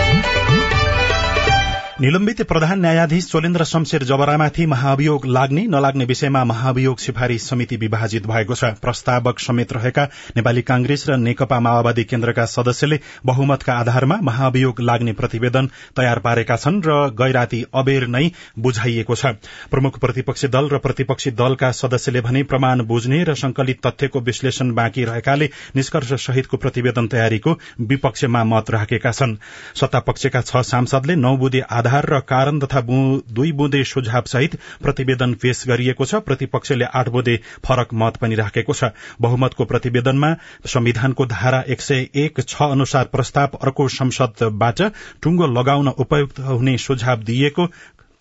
निलम्बित 2.01 2.41
प्रधान 2.43 2.81
न्यायाधीश 2.81 3.27
चोलेन्द्र 3.31 3.65
शमशेर 3.65 4.03
जबरामाथि 4.05 4.65
महाभियोग 4.67 5.27
लाग्ने 5.27 5.63
नलाग्ने 5.67 6.05
विषयमा 6.05 6.43
महाभियोग 6.45 6.99
सिफारिश 6.99 7.43
समिति 7.43 7.77
विभाजित 7.77 8.27
भएको 8.27 8.55
छ। 8.55 8.71
प्रस्तावक 8.83 9.39
समेत 9.39 9.73
रहेका 9.73 10.05
नेपाली 10.37 10.63
कांग्रेस 10.63 11.05
र 11.09 11.17
नेकपा 11.17 11.59
माओवादी 11.61 12.05
केन्द्रका 12.05 12.45
सदस्यले 12.47 12.99
बहुमतका 13.27 13.75
आधारमा 13.75 14.17
महाभियोग 14.23 14.81
लाग्ने 14.81 15.13
प्रतिवेदन 15.13 15.69
तयार 15.97 16.19
पारेका 16.19 16.57
छन् 16.57 16.81
र 16.83 16.97
गैराती 17.15 17.65
अबेर 17.75 18.07
नै 18.09 18.31
बुझाइएको 18.59 19.15
छ। 19.15 19.27
प्रमुख 19.71 19.99
प्रतिपक्षी 20.01 20.49
दल 20.49 20.69
र 20.69 20.79
प्रतिपक्षी 20.79 21.31
दलका 21.33 21.71
सदस्यले 21.75 22.21
भने 22.21 22.43
प्रमाण 22.43 22.83
बुझ्ने 22.85 23.23
र 23.23 23.35
संकलित 23.37 23.87
तथ्यको 23.87 24.21
विश्लेषण 24.23 24.75
बाँकी 24.75 25.05
रहेकाले 25.05 25.51
निष्कर्ष 25.77 26.13
सहितको 26.27 26.57
प्रतिवेदन 26.57 27.07
तयारीको 27.07 27.57
विपक्षमा 27.87 28.45
मत 28.47 28.71
राखेका 28.71 29.13
छन्। 29.13 29.39
सत्तापक्षका 29.77 30.41
छ 30.43 30.67
सांसदले 30.67 31.17
नौ 31.17 31.37
बुधे 31.37 31.61
आधार 31.85 32.07
र 32.09 32.19
कारण 32.23 32.59
तथा 32.61 32.81
दुई 32.81 33.51
बुँदे 33.53 33.83
सुझाव 33.85 34.23
सहित 34.27 34.57
प्रतिवेदन 34.83 35.33
पेश 35.37 35.65
गरिएको 35.69 36.05
छ। 36.05 36.15
प्रतिपक्षले 36.25 36.85
आठ 36.87 37.09
बुँदे 37.09 37.37
फरक 37.61 37.89
मत 37.95 38.17
पनि 38.17 38.35
राखेको 38.35 38.73
छ। 38.73 38.91
बहुमतको 39.21 39.65
प्रतिवेदनमा 39.65 40.33
संविधानको 40.67 41.27
धारा 41.29 41.61
एक 41.69 41.81
सय 41.81 42.09
एक 42.17 42.41
छ 42.41 42.63
अनुसार 42.65 43.05
प्रस्ताव 43.13 43.59
अर्को 43.61 43.89
संसदबाट 43.91 44.81
टुंगो 45.23 45.47
लगाउन 45.53 45.89
उपयुक्त 45.99 46.41
हुने 46.41 46.77
सुझाव 46.81 47.19
दिइएको 47.23 47.67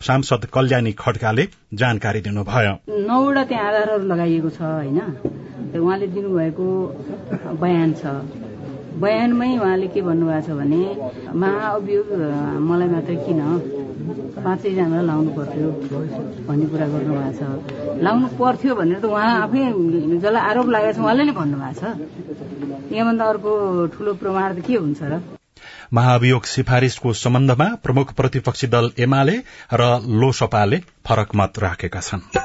सांसद 0.02 0.46
कल्याणी 0.54 0.92
खड्काले 1.00 1.48
जानकारी 1.74 2.22
दिनुभयो। 2.22 2.76
नौवटा 3.08 3.44
त्यहाँ 3.46 3.68
आधारहरू 3.68 4.06
लगाइएको 4.06 4.50
छ 4.50 4.62
होइन? 4.62 5.00
उहाँले 5.80 6.08
दिनुभएको 6.08 6.68
बयान 7.56 7.94
छ। 7.94 8.04
बयानमै 9.02 9.50
उहाँले 9.58 9.88
के 9.94 10.02
भन्नुभएको 10.02 10.42
छ 10.46 10.50
भने 10.60 10.82
महाअभियोग 11.42 12.08
मलाई 12.70 12.90
मात्रै 12.94 13.16
किन 13.26 13.40
पाँचैजना 14.44 15.02
लाउनु 15.10 15.32
पर्थ्यो 15.38 15.68
भन्ने 16.48 16.66
कुरा 16.72 16.88
गर्नुभएको 16.94 17.32
छ। 17.40 17.42
लाउनु 18.04 18.28
पर्थ्यो 18.40 18.76
भनेर 18.76 19.00
त 19.00 19.06
उहाँ 19.10 19.34
आफै 19.44 19.62
जसलाई 20.22 20.44
आरोप 20.50 20.68
लागेको 20.76 20.94
छ 20.94 21.00
उहाँले 21.00 21.24
नै 21.24 21.34
भन्नुभएको 21.42 21.80
छ। 21.80 21.84
यहाँभन्दा 22.94 23.26
अर्को 23.26 23.52
ठूलो 23.96 24.14
प्रमाण 24.22 24.50
त 24.56 24.66
के 24.68 24.76
हुन्छ 24.76 25.02
र? 25.02 25.22
महाभियोग 25.94 26.44
सिफारिशको 26.54 27.14
सम्बन्धमा 27.14 27.68
प्रमुख 27.84 28.14
प्रतिपक्षी 28.14 28.68
दल 28.68 28.92
एमाले 29.00 29.38
र 29.74 29.82
लोसपाले 30.22 30.78
फरक 31.08 31.30
मत 31.36 31.60
राखेका 31.60 32.02
छन्। 32.02 32.43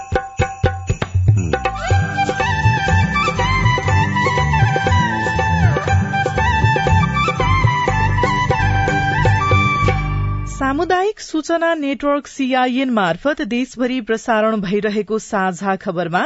सामुदायिक 10.79 11.21
सूचना 11.21 11.73
नेटवर्क 11.75 12.27
सीआईएन 12.27 12.91
मार्फत 12.91 13.41
देशभरि 13.45 14.01
प्रसारण 14.01 14.61
भइरहेको 14.61 15.19
साझा 15.19 15.75
खबरमा 15.77 16.21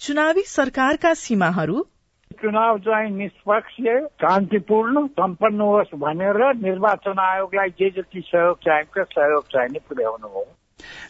चुनावी 0.00 0.42
सरकारका 0.46 1.12
सीमाहरू। 1.14 1.82
चुनाव 2.32 2.78
चाहिँ 2.78 3.10
निष्पक्ष 3.10 3.80
शान्तिपूर्ण 4.22 5.06
सम्पन्न 5.06 5.60
होस् 5.60 5.94
भनेर 5.96 6.38
निर्वाचन 6.60 7.18
आयोगलाई 7.18 7.70
जे 7.80 7.90
जति 7.90 8.22
सहयोग 8.28 8.58
चाहिन्छ 8.58 9.08
सहयोग 9.08 9.44
चाहिने 9.46 9.78
पुर्याउनु 9.88 10.28
हो। 10.28 10.46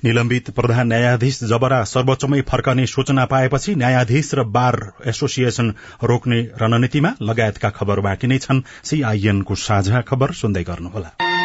निलम्बित 0.04 0.50
प्रधान 0.50 0.88
न्यायाधीश 0.88 1.44
जबरा 1.44 1.84
सर्वोच्चमै 1.84 2.40
फर्कने 2.48 2.86
सूचना 2.86 3.24
पाएपछि 3.26 3.74
न्यायाधीश 3.74 4.34
र 4.34 4.48
बार 4.56 4.80
एसोसिएशन 5.06 5.74
रोक्ने 6.04 6.40
रणनीतिमा 6.62 7.14
लगायतका 7.22 7.70
खबर 7.76 8.00
बाँकी 8.00 8.26
नै 8.26 8.38
छन्। 8.38 8.66
सीआईएनको 8.84 9.54
साझा 9.68 10.00
खबर 10.00 10.38
सुन्दै 10.42 10.64
गर्नुहोला। 10.64 11.35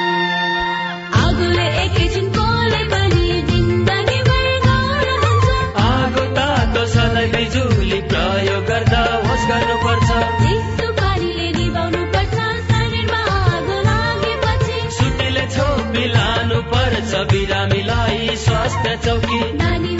चौकी। 19.05 19.53
नानी 19.53 19.98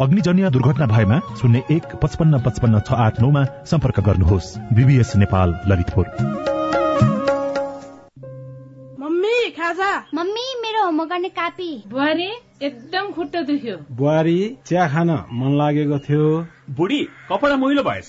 अग्निजन्य 0.00 0.50
दुर्घटना 0.50 0.86
भएमा 0.86 1.18
शून्य 1.40 1.62
एक 1.70 1.84
पचपन्न 2.02 2.38
पचपन्न 2.38 2.80
छ 2.80 2.92
आठ 2.92 3.20
नौमा 3.20 3.44
सम्पर्क 3.44 4.00
गर्नुहोस्। 4.00 4.58
बिबिएस 4.58 5.16
नेपाल 5.16 5.60
ललितपुर। 5.68 6.06
मम्मी 9.00 9.50
खाजा? 9.50 9.92
मम्मी 10.14 10.46
मेरो 10.62 10.84
होमवर्क 10.84 11.10
गर्ने 11.10 11.28
कापी। 11.28 11.84
बुहारी 11.88 12.30
एकदम 12.62 13.12
खुट्टा 13.12 13.40
दुख्यो। 13.40 13.76
बुहारी 13.90 14.56
चिया 14.66 14.88
खान 14.88 15.10
मन 15.32 15.58
लागेको 15.58 15.98
थियो। 15.98 16.46
बुढी 16.70 17.00
कपडा 17.32 17.56
मैलो 17.56 17.82
भएछ। 17.82 18.08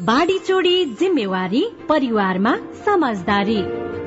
बाढी 0.00 0.38
चोडी 0.38 0.84
जिम्मेवारी 1.00 1.62
परिवारमा 1.88 2.54
समझदारी। 2.84 3.60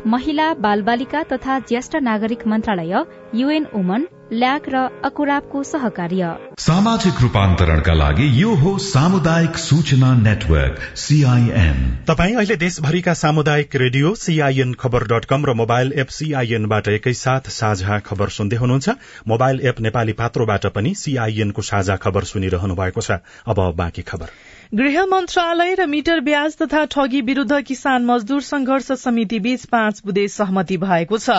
महिला 0.10 0.54
बाल 0.56 0.82
बालिका 0.82 1.22
तथा 1.24 1.58
ज्येष्ठ 1.60 1.96
नागरिक 1.96 2.46
मन्त्रालय 2.48 2.94
युएन 3.36 3.66
उमन 3.76 4.06
ल्याक 4.34 4.70
र 4.70 4.78
अकुराबको 5.04 5.64
सहकार्य। 5.64 6.36
सामाजिक 6.60 7.22
रूपान्तरणका 7.22 7.94
लागि 7.94 8.28
यो 8.42 8.54
हो 8.56 8.78
सामुदायिक 8.78 9.58
सूचना 9.58 10.14
नेटवर्क 10.16 10.78
सीआईएन 10.96 11.80
तपाई 12.08 12.34
अहिले 12.34 12.56
देशभरिका 12.56 13.14
सामुदायिक 13.14 13.76
रेडियो 13.76 14.14
सीआईएन 14.16 14.74
खबर 14.74 15.04
डट 15.04 15.26
कम 15.26 15.46
र 15.46 15.54
मोबाइल 15.54 15.94
एप 15.96 16.08
सीआईएनबाट 16.10 16.88
एकैसाथ 16.88 17.50
साझा 17.50 18.00
खबर 18.06 18.30
सुन्दै 18.30 18.58
हुनुहुन्छ। 18.58 18.90
मोबाइल 19.28 19.60
एप 19.64 19.82
नेपाली 19.82 20.14
पात्रोबाट 20.14 20.66
पनि 20.78 20.94
सीआईएनको 20.96 21.62
साझा 21.62 21.96
खबर 21.96 22.24
सुनिरहनु 22.24 22.76
भएको 22.76 23.02
छ। 23.02 23.20
अब 23.48 23.74
बाँकी 23.76 24.02
खबर। 24.02 24.30
गृह 24.76 25.06
मन्त्रालय 25.06 25.74
र 25.76 25.86
मिटर 25.86 26.20
ब्याज 26.20 26.56
तथा 26.58 26.84
ठगी 26.86 27.22
विरूद्ध 27.22 27.60
किसान 27.62 28.04
मजदूर 28.06 28.42
संघर्ष 28.42 28.92
समिति 29.02 29.40
बीच 29.40 29.66
पाँच 29.66 30.02
बुधे 30.06 30.28
सहमति 30.28 30.78
भएको 30.78 31.18
छ। 31.18 31.38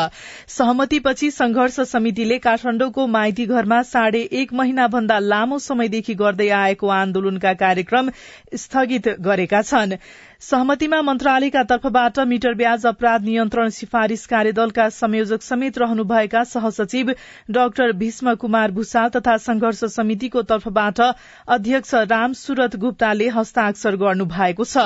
सहमतिपछि 0.48 1.30
संघर्ष 1.30 1.78
समितिले 1.90 2.38
काठमाडौँको 2.38 3.06
माइती 3.06 3.46
घरमा 3.46 3.82
साढे 3.82 4.22
एक 4.40 4.52
महिना 4.52 4.86
भन्दा 4.88 5.18
लामो 5.18 5.58
समयदेखि 5.58 6.14
गर्दै 6.14 6.48
आएको 6.58 6.88
आन्दोलनका 6.90 7.52
कार्यक्रम 7.54 8.10
स्थगित 8.54 9.08
गरेका 9.20 9.62
छन्। 9.62 9.96
सहमतिमा 10.42 11.00
मन्त्रालयका 11.02 11.62
तर्फबाट 11.70 12.18
मिटर 12.28 12.54
ब्याज 12.54 12.84
अपराध 12.86 13.24
नियन्त्रण 13.24 13.68
सिफारिश 13.70 14.24
कार्यदलका 14.26 14.88
संयोजक 14.90 15.42
समेत 15.42 15.78
रहनुभएका 15.78 16.44
सहसचिव 16.44 17.10
डाक्टर 17.50 17.92
भीष्म 17.92 18.34
कुमार 18.34 18.70
भूषाल 18.70 19.08
तथा 19.16 19.36
संघर्ष 19.38 19.84
समितिको 19.94 20.42
तर्फबाट 20.52 21.00
अध्यक्ष 21.48 21.94
राम 22.12 22.32
सुरत 22.34 22.76
गुप्ताले 22.76 23.28
हस्ताक्षर 23.30 23.96
गर्नु 23.96 24.24
भएको 24.30 24.64
छ। 24.64 24.84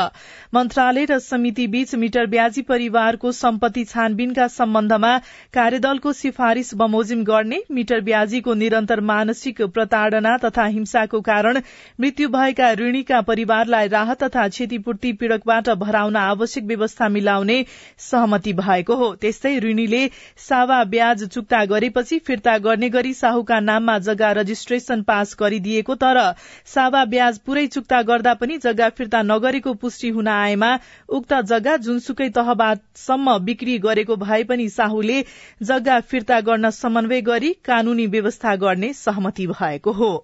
मन्त्रालय 0.54 1.04
र 1.10 1.18
समिति 1.20 1.66
बीच 1.76 1.94
मिटर 1.96 2.26
ब्याजी 2.34 2.62
परिवारको 2.72 3.32
सम्पत्ति 3.34 3.84
छानबिनका 3.84 4.48
सम्बन्धमा 4.56 5.16
कार्यदलको 5.54 6.12
सिफारिश 6.14 6.74
बमोजिम 6.82 7.24
गर्ने 7.24 7.62
मिटर 7.72 8.00
ब्याजीको 8.10 8.54
निरन्तर 8.64 9.04
मानसिक 9.12 9.62
प्रताड़ना 9.78 10.36
तथा 10.48 10.66
हिंसाको 10.74 11.20
कारण 11.30 11.62
मृत्यु 12.00 12.28
भएका 12.36 12.72
ऋणीका 12.82 13.20
परिवारलाई 13.32 13.88
राहत 13.96 14.22
तथा 14.24 14.48
क्षतिपूर्ति 14.48 15.12
पीड़क 15.14 15.42
सड़कबाट 15.44 15.68
भराउन 15.78 16.16
आवश्यक 16.16 16.64
व्यवस्था 16.64 17.08
मिलाउने 17.08 17.64
सहमति 17.98 18.52
भएको 18.54 18.94
हो। 18.96 19.14
त्यस्तै 19.14 19.58
ऋणीले 19.60 20.06
सावा 20.38 20.82
ब्याज 20.84 21.24
चुक्ता 21.28 21.64
गरेपछि 21.64 22.18
फिर्ता 22.18 22.56
गर्ने 22.58 22.88
गरी 22.90 23.12
साहुका 23.14 23.60
नाममा 23.60 23.98
जग्गा 24.00 24.30
रजिस्ट्रेशन 24.32 25.02
पास 25.02 25.36
गरिदिएको 25.40 25.94
तर 25.96 26.20
सावा 26.66 27.04
ब्याज 27.06 27.38
पूरै 27.40 27.66
चुक्ता 27.68 28.02
गर्दा 28.02 28.34
पनि 28.34 28.58
जग्गा 28.58 28.88
फिर्ता 28.90 29.22
नगरेको 29.24 29.74
पुष्टि 29.74 30.08
हुन 30.10 30.28
आएमा 30.28 30.72
उक्त 31.10 31.34
जग्गा 31.44 31.76
जुनसुकै 31.78 32.28
तहबाटसम्म 32.30 33.38
बिक्री 33.44 33.78
गरेको 33.78 34.16
भए 34.16 34.42
पनि 34.44 34.68
साहुले 34.70 35.24
जग्गा 35.62 36.00
फिर्ता 36.02 36.40
गर्न 36.42 36.70
समन्वय 36.72 37.20
गरी 37.22 37.52
कानूनी 37.64 38.06
व्यवस्था 38.08 38.56
गर्ने 38.56 38.92
सहमति 38.94 39.46
भएको 39.48 39.92
हो। 39.92 40.14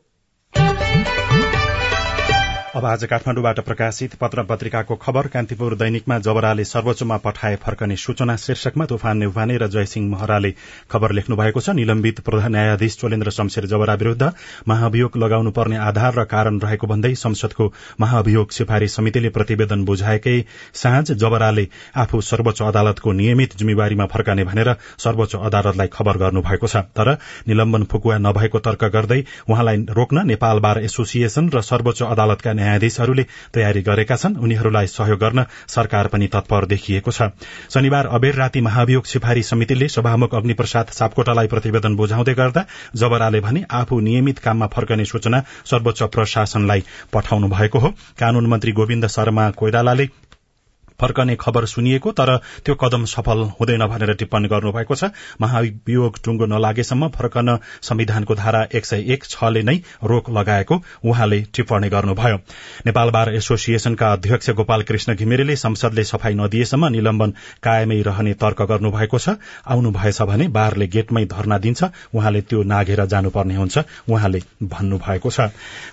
अब 2.70 2.84
आज 2.86 3.04
काठमाडौँबाट 3.04 3.60
प्रकाशित 3.60 4.14
पत्र 4.14 4.42
पत्रिकाको 4.46 4.94
खबर 4.96 5.26
कान्तिपुर 5.26 5.74
दैनिकमा 5.76 6.18
जबराले 6.18 6.64
सर्वोच्चमा 6.64 7.16
पठाए 7.16 7.56
फर्कने 7.56 7.94
सूचना 7.96 8.36
शीर्षकमा 8.36 8.84
तुफान 8.86 9.16
नेउपाने 9.18 9.56
र 9.58 9.66
जयसिंह 9.66 10.06
महराले 10.10 10.50
खबर 10.90 11.12
लेख्नु 11.12 11.36
भएको 11.36 11.60
छ। 11.60 11.70
निलम्बित 11.70 12.20
प्रधान 12.20 12.52
न्यायाधीश 12.52 12.96
चोलेन्द्र 12.98 13.30
शमशेर 13.30 13.66
जबरा 13.66 13.94
विरूद्ध 13.94 14.30
महाभियोग 14.68 15.16
लगाउनु 15.16 15.50
पर्ने 15.50 15.76
आधार 15.78 16.14
र 16.14 16.24
कारण 16.26 16.60
रहेको 16.60 16.86
भन्दै 16.86 17.14
संसदको 17.16 17.66
महाभियोग 18.00 18.50
सिफारिश 18.52 18.94
समितिले 18.94 19.28
प्रतिवेदन 19.30 19.84
बुझाएकै 19.84 20.38
साँझ 20.74 21.10
जबराले 21.14 21.66
आफू 21.96 22.20
सर्वोच्च 22.22 22.62
अदालतको 22.62 23.12
नियमित 23.12 23.56
जिम्मेवारीमा 23.56 24.06
फर्काने 24.14 24.44
भनेर 24.44 24.72
सर्वोच्च 24.98 25.36
अदालतलाई 25.42 25.88
खबर 25.88 26.22
गर्नुभएको 26.22 26.66
छ। 26.68 26.86
तर 26.94 27.16
निलम्बन 27.48 27.90
फुकुवा 27.90 28.18
नभएको 28.20 28.58
तर्क 28.60 28.84
गर्दै 28.92 29.20
उहाँलाई 29.50 29.84
रोक्न 29.90 30.26
नेपाल 30.28 30.58
बार 30.60 30.82
एसोसिएशन 30.84 31.50
र 31.50 31.66
सर्वोच्च 31.72 32.02
अदालतका 32.04 32.58
न्यायाधीशहरूले 32.60 33.24
तयारी 33.54 33.82
गरेका 33.82 34.16
छन्। 34.16 34.36
उनीहरूलाई 34.38 34.86
सहयोग 34.88 35.18
गर्न 35.18 35.44
सरकार 35.68 36.06
पनि 36.06 36.26
तत्पर 36.28 36.66
देखिएको 36.66 37.10
छ। 37.10 37.32
शनिबार 37.70 38.06
अबेर 38.12 38.34
राति 38.34 38.60
महाभियोग 38.60 39.04
सिफारी 39.06 39.42
समितिले 39.42 39.88
सभामुख 39.88 40.34
अग्निप्रसाद 40.34 40.86
सापकोटालाई 40.92 41.46
प्रतिवेदन 41.46 41.96
बुझाउँदै 41.96 42.34
गर्दा 42.34 42.64
जबराले 42.96 43.40
भने 43.40 43.64
आफू 43.70 44.00
नियमित 44.00 44.38
काममा 44.38 44.66
फर्कने 44.66 45.04
सूचना 45.04 45.42
सर्वोच्च 45.64 46.02
प्रशासनलाई 46.14 46.84
पठाउनु 47.12 47.48
भएको 47.48 47.78
हो। 47.78 47.88
कानून 48.18 48.46
मन्त्री 48.46 48.72
गोविन्द 48.72 49.06
शर्मा 49.08 49.50
कोइरालाले 49.50 50.08
फर्कने 51.00 51.36
खबर 51.40 51.64
सुनिएको 51.66 52.12
तर 52.12 52.36
त्यो 52.64 52.74
कदम 52.76 53.04
सफल 53.06 53.38
हुँदैन 53.56 53.86
भनेर 53.86 54.14
टिप्पणी 54.14 54.48
गर्नुभएको 54.48 54.94
छ। 54.94 55.10
महाभियोग 55.40 56.18
टुङ्गो 56.24 56.46
नलागेसम्म 56.46 57.08
फर्कन 57.10 57.58
संविधानको 57.82 58.34
धारा 58.34 58.62
एक 58.74 58.86
सय 58.86 59.04
एक 59.12 59.24
छले 59.26 59.62
नै 59.62 59.76
रोक 60.04 60.30
लगाएको 60.30 60.80
उहाँले 61.04 61.40
टिप्पणी 61.54 61.88
गर्नुभयो। 61.88 62.36
नेपाल 62.86 63.10
बार 63.10 63.34
एसोसिएशनका 63.34 64.12
अध्यक्ष 64.12 64.50
गोपाल 64.52 64.82
कृष्ण 64.82 65.14
घिमिरेले 65.14 65.56
संसदले 65.58 66.04
सफाई 66.04 66.34
नदिएसम्म 66.36 66.86
निलम्बन 66.90 67.30
कायमै 67.62 68.00
रहने 68.02 68.34
तर्क 68.36 68.62
गर्नुभएको 68.70 69.18
छ। 69.18 69.36
आउनु 69.66 69.90
भएछ 69.90 70.22
भने 70.22 70.48
बारले 70.50 70.86
गेटमै 70.88 71.24
धर्ना 71.26 71.58
दिन्छ। 71.58 71.82
उहाँले 72.14 72.40
त्यो 72.42 72.62
नाघेर 72.64 73.04
जानुपर्ने 73.06 73.56
हुन्छ 73.56 73.78
उहाँले 74.08 74.40
भन्नुभएको 74.64 75.30
छ। 75.30 75.40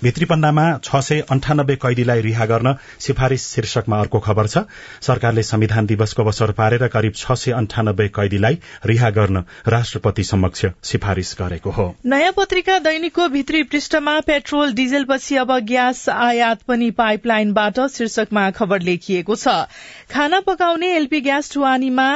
भित्रीपन्नामा 0.03 0.65
छ 0.83 1.01
सय 1.01 1.21
अन्ठानब्बे 1.29 1.75
कैदीलाई 1.77 2.21
रिहा 2.21 2.45
गर्न 2.45 2.75
सिफारिश 2.99 3.41
शीर्षकमा 3.43 3.99
अर्को 3.99 4.19
खबर 4.19 4.47
छ। 4.47 4.57
सरकारले 5.01 5.43
संविधान 5.43 5.85
दिवसको 5.85 6.23
अवसर 6.23 6.51
पारेर 6.51 6.87
करिब 6.87 7.13
छ 7.15 7.31
सय 7.31 7.51
अन्ठानब्बे 7.51 8.07
कैदीलाई 8.07 8.57
रिहा 8.85 9.09
गर्न 9.09 9.43
राष्ट्रपति 9.67 10.23
समक्ष 10.23 10.65
सिफारिश 10.83 11.35
गरेको 11.41 11.71
हो। 11.71 11.95
नयाँ 12.05 12.31
पत्रिका 12.31 12.79
दैनिकको 12.79 13.27
भित्री 13.27 13.63
पृष्ठमा 13.63 14.19
पेट्रोल 14.19 14.73
डिजेलपछि 14.73 15.35
अब 15.35 15.57
ग्यास 15.59 16.09
आयात 16.09 16.61
पनि 16.61 16.91
पाइपलाइनबाट 16.91 17.79
शीर्षकमा 17.87 18.49
खबर 18.51 18.81
लेखिएको 18.81 19.35
छ। 19.35 19.47
खाना 20.11 20.39
पकाउने 20.39 20.95
एलपी 20.95 21.21
ग्यास 21.21 21.53
ढुवानीमा 21.53 22.09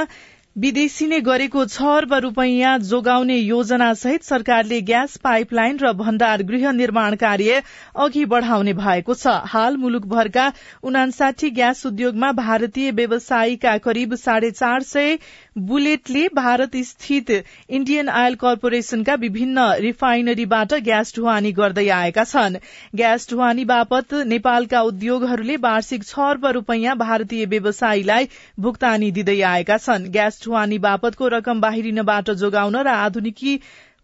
विदेशीले 0.55 1.19
गरेको 1.25 1.61
छ 1.65 1.81
अर्ब 1.89 2.13
रूपियाँ 2.23 2.71
जोगाउने 2.79 3.35
योजना 3.35 3.85
सहित 3.93 4.23
सरकारले 4.23 4.79
ग्यास 4.83 5.15
पाइपलाइन 5.17 5.77
र 5.79 5.91
भण्डार 5.95 6.41
गृह 6.43 6.71
निर्माण 6.71 7.15
कार्य 7.15 7.61
अघि 7.97 8.23
बढ़ाउने 8.33 8.73
भएको 8.75 9.13
छ। 9.15 9.35
हाल 9.47 9.77
मुलुकभरका 9.77 10.51
उनासाठी 10.83 11.49
ग्यास 11.51 11.85
उद्योगमा 11.85 12.31
भारतीय 12.35 12.91
व्यवसायीका 12.91 13.77
करिब 13.87 14.15
साढे 14.17 14.51
चार 14.53 14.83
सय 14.83 15.17
बुलेटले 15.55 16.27
भारत 16.35 16.75
स्थित 16.85 17.29
इण्डियन 17.69 18.09
आयल 18.09 18.35
कर्पोरेशनका 18.35 19.15
विभिन्न 19.15 19.65
रिफाइनरीबाट 19.81 20.73
ग्यास 20.83 21.13
ढुवानी 21.15 21.51
गर्दै 21.51 21.87
आएका 21.91 22.23
छन्। 22.23 22.55
ग्यास 22.95 23.27
ढुवानी 23.29 23.65
बापत 23.65 24.13
नेपालका 24.27 24.81
उद्योगहरूले 24.83 25.57
वार्षिक 25.57 26.03
छ 26.03 26.19
अर्ब 26.21 26.45
रूपियाँ 26.55 26.95
भारतीय 26.97 27.45
व्यवसायीलाई 27.45 28.29
भुक्तानी 28.59 29.11
दिँदै 29.11 29.39
आएका 29.51 29.77
छन्। 29.79 30.07
ग्यास 30.11 30.41
ढुवानी 30.45 30.77
बापतको 30.79 31.27
रकम 31.35 31.61
बाहिरिनबाट 31.61 32.31
जोगाउन 32.41 32.75
र 32.77 32.87
आधुनिकी 33.03 33.59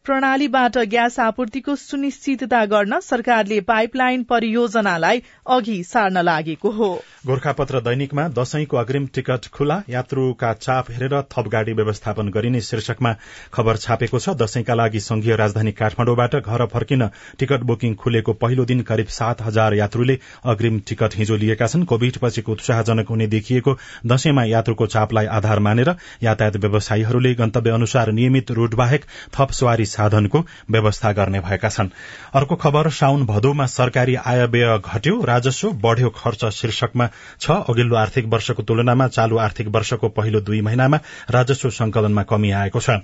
प्रणालीबाट 0.07 0.77
ग्यास 0.87 1.19
आपूर्तिको 1.19 1.75
सुनिश्चितता 1.77 2.63
गर्न 2.67 2.99
सरकारले 3.03 3.59
पाइपलाइन 3.61 4.21
परियोजनालाई 4.23 5.21
अघि 5.47 5.81
सार्न 5.85 6.21
लागेको 6.23 6.69
हो। 6.71 6.87
गोर्खापत्र 7.27 7.79
दैनिकमा 7.81 8.27
दशैंको 8.29 8.77
अग्रिम 8.77 9.07
टिकट 9.15 9.47
खुला 9.53 9.77
यात्रुका 9.89 10.51
चाप 10.55 10.91
हेरेर 10.91 11.15
थप 11.31 11.47
गाड़ी 11.47 11.73
व्यवस्थापन 11.73 12.29
गरिने 12.29 12.61
शीर्षकमा 12.61 13.11
खबर 13.53 13.77
छापेको 13.77 14.19
छ 14.19 14.35
दशैंका 14.41 14.73
लागि 14.73 14.99
संघीय 14.99 15.35
राजधानी 15.35 15.71
काठमाडौँबाट 15.73 16.35
घर 16.37 16.65
फर्किन 16.67 17.07
टिकट 17.39 17.67
बुकिङ 17.67 17.95
खुलेको 17.97 18.33
पहिलो 18.45 18.65
दिन 18.65 18.81
करिब 18.91 19.11
सात 19.17 19.41
हजार 19.41 19.73
यात्रुले 19.73 20.17
अग्रिम 20.47 20.79
टिकट 20.87 21.17
हिजो 21.17 21.35
लिएका 21.43 21.67
छन्। 21.67 21.85
कोविड 21.85 22.21
पछिको 22.21 22.51
उत्साहजनक 22.51 23.09
हुने 23.09 23.27
देखिएको 23.27 23.75
दशैंमा 24.13 24.43
यात्रुको 24.45 24.87
चापलाई 24.87 25.25
आधार 25.33 25.65
मानेर 25.67 25.93
यातायात 26.23 26.57
व्यवसायीहरूले 26.59 27.35
गन्तव्य 27.35 27.71
अनुसार 27.73 28.11
नियमित 28.13 28.57
रूट 28.61 28.75
बाहेक 28.77 29.11
थप 29.35 29.51
सवारी 29.59 29.85
साधनको 29.97 30.45
व्यवस्था 30.71 31.11
गर्ने 31.13 31.39
भएका 31.41 31.69
छन्। 31.69 31.89
अर्को 32.33 32.55
खबर 32.57 32.89
साउन 32.93 33.25
भदौमा 33.25 33.65
सरकारी 33.67 34.15
आय 34.17 34.45
व्यय 34.47 34.77
घट्यो 34.79 35.21
राजस्व 35.25 35.71
बढ़्यो 35.83 36.09
खर्च 36.15 36.45
शीर्षकमा 36.53 37.09
छ। 37.41 37.51
अघिल्लो 37.69 37.95
आर्थिक 37.97 38.25
वर्षको 38.27 38.63
तुलनामा 38.63 39.07
चालू 39.09 39.37
आर्थिक 39.39 39.67
वर्षको 39.69 40.09
पहिलो 40.11 40.41
दुई 40.41 40.61
महिनामा 40.61 40.99
राजस्व 41.31 41.69
संकलनमा 41.73 42.23
कमी 42.23 42.51
आएको 42.53 42.79
छ। 42.79 42.99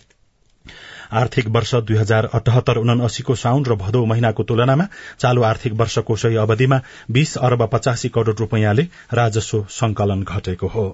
आर्थिक 1.14 1.48
वर्ष 1.48 1.74
दुई 1.84 1.98
हजार 1.98 2.26
अठहत्तर 2.34 2.78
उनासीको 2.78 3.36
साउन 3.36 3.66
र 3.66 3.76
भदौ 3.76 4.06
महिनाको 4.06 4.44
तुलनामा 4.44 4.88
चालू 5.20 5.42
आर्थिक 5.44 5.74
वर्षको 5.74 6.16
सही 6.16 6.36
अवधिमा 6.40 6.80
बीस 7.12 7.38
अरब 7.40 7.68
पचासी 7.74 8.10
करोड़ 8.10 8.38
रूपियाँले 8.40 8.88
राजस्व 9.14 9.66
संकलन 9.72 10.24
घटेको 10.26 10.68
हो। 10.68 10.88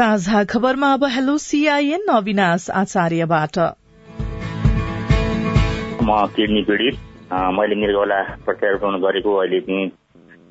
साझा 0.00 0.44
खबरमा 0.44 0.92
अब 0.92 1.04
हेलो 1.04 1.38
सीआईएन 1.38 2.06
अविनाश 2.08 2.70
आचार्यबाट। 2.70 3.58
म 6.02 6.26
किडनी 6.36 6.62
पीडित। 6.62 6.96
मैले 7.32 7.74
मृगौला 7.74 8.20
प्रत्यारोपण 8.44 8.96
गरेको 9.00 9.34
अहिले 9.36 9.60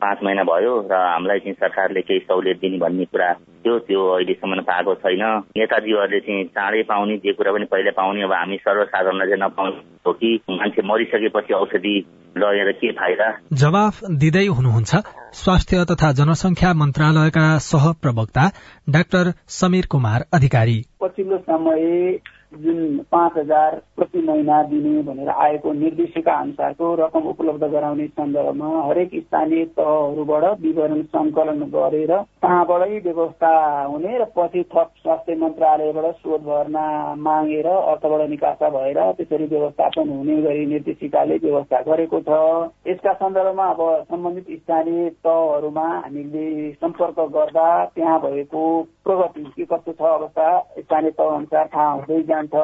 पाँच 0.02 0.18
महिना 0.24 0.44
भयो 0.44 0.74
र 0.92 0.96
हामीलाई 0.96 1.40
चाहिँ 1.40 1.54
सरकारले 1.54 2.02
केही 2.02 2.20
सहुलियत 2.20 2.58
दिने 2.58 2.78
भन्ने 2.78 3.06
कुरा 3.06 3.34
थियो 3.34 3.78
त्यो 3.80 4.02
अहिलेसम्म 4.16 4.62
पाएको 4.62 4.96
छैन। 4.96 5.24
नेताजीहरूले 5.58 6.20
चाहिँ 6.20 6.46
चाँडै 6.56 6.84
पाउने 6.84 7.18
जे 7.18 7.34
कुरा 7.34 7.52
पनि 7.52 7.66
पहिला 7.66 7.92
पाउने 7.92 8.24
अब 8.24 8.34
हामी 8.34 8.58
सर्वसाधारणलाई 8.58 9.28
चाहिँ 9.28 9.44
नपाउने 9.44 9.76
हो 10.08 10.14
कि 10.14 10.30
मान्छे 10.50 10.82
मरिसकेपछि 10.82 11.54
औषधि 11.54 11.96
लगेर 12.38 12.72
के 12.72 12.92
फाइदा? 12.92 13.30
जवाफ 13.54 14.00
दिँदै 14.22 14.46
हुनुहुन्छ 14.48 14.92
स्वास्थ्य 15.34 15.86
तथा 15.86 16.12
जनसंख्या 16.12 16.74
मन्त्रालयका 16.74 17.46
सह 17.68 17.92
प्रवक्ता 18.02 18.50
डाक्टर 18.90 19.34
समीर 19.60 19.86
कुमार 19.86 20.26
अधिकारी। 20.34 20.80
पछिल्लो 21.02 21.38
समय 21.38 22.20
जुन 22.52 22.98
पाँच 23.12 23.32
हजार 23.38 23.76
प्रति 23.96 24.22
महिना 24.22 24.62
दिने 24.64 25.02
भनेर 25.04 25.30
आएको 25.30 25.74
निर्देशिका 25.74 26.34
अनुसारको 26.34 26.94
रकम 26.96 27.28
उपलब्ध 27.30 27.64
गराउने 27.64 28.08
सन्दर्भमा 28.10 28.70
हरेक 28.86 29.12
स्थानीय 29.16 29.66
तहहरूबाट 29.78 30.44
विवरण 30.62 31.02
संकलन 31.10 31.62
गरेर 31.70 32.14
कहाँबाटै 32.42 33.00
व्यवस्था 33.00 33.52
हुने 33.84 34.18
र 34.18 34.26
पछि 34.38 34.64
थप 34.74 34.92
स्वास्थ्य 34.98 35.36
मन्त्रालयबाट 35.36 36.16
शोध 36.16 36.42
भर्ना 36.42 36.86
मागेर 37.20 37.68
अर्थबाट 37.68 38.30
निकासा 38.30 38.70
भएर 38.70 39.00
त्यसरी 39.12 39.46
व्यवस्थापन 39.46 40.10
हुने 40.10 40.42
गरी 40.42 40.66
निर्देशिकाले 40.66 41.38
व्यवस्था 41.44 41.82
गरेको 41.82 42.20
छ। 42.22 42.42
यसका 42.88 43.14
सन्दर्भमा 43.14 43.68
अब 43.68 43.82
सम्बन्धित 44.10 44.50
स्थानीय 44.58 45.10
तहहरूमा 45.22 45.88
हामीले 45.88 46.72
सम्पर्क 46.74 47.20
गर्दा 47.30 47.70
त्यहाँ 47.96 48.20
भएको 48.20 48.66
प्रगति 49.06 49.44
के 49.56 49.66
कस्तो 49.66 49.92
छ 49.94 50.02
अवस्था 50.10 50.50
स्थानीय 50.80 51.12
तह 51.12 51.36
अनुसार 51.36 51.70
थाहा 51.76 51.92
हुँदै 51.92 52.22
जान्छ 52.39 52.56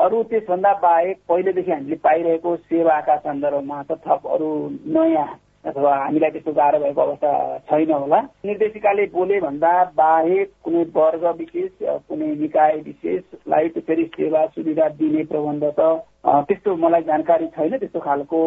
अरू 0.00 0.22
त्यसभन्दा 0.30 0.72
बाहेक 0.82 1.16
पहिलेदेखि 1.28 1.70
हामीले 1.70 1.96
पाइरहेको 2.04 2.56
सेवाका 2.68 3.16
सन्दर्भमा 3.16 3.82
त 3.82 3.98
थप 4.06 4.26
अरू 4.34 4.50
नयाँ 4.94 5.26
अथवा 5.64 5.92
हामीलाई 5.96 6.30
त्यस्तो 6.30 6.52
गाह्रो 6.52 6.78
भएको 6.78 7.00
अवस्था 7.00 7.32
छैन 7.68 7.92
होला। 7.92 8.20
निर्देशिकाले 8.44 9.04
बोले 9.14 9.40
भन्दा 9.40 9.72
बाहेक 9.96 10.50
कुनै 10.64 10.82
वर्ग 10.96 11.24
विशेष 11.38 11.70
कुनै 12.08 12.26
निकाय 12.40 12.76
विशेषलाई 12.84 13.68
त्यसरी 13.68 14.04
सेवा 14.16 14.44
सुविधा 14.46 14.88
दिने 15.00 15.24
प्रबन्ध 15.24 15.64
त 15.78 15.80
त्यस्तो 16.24 16.74
मलाई 16.76 17.02
जानकारी 17.02 17.46
छैन 17.54 17.76
त्यस्तो 17.78 18.00
खालको 18.00 18.38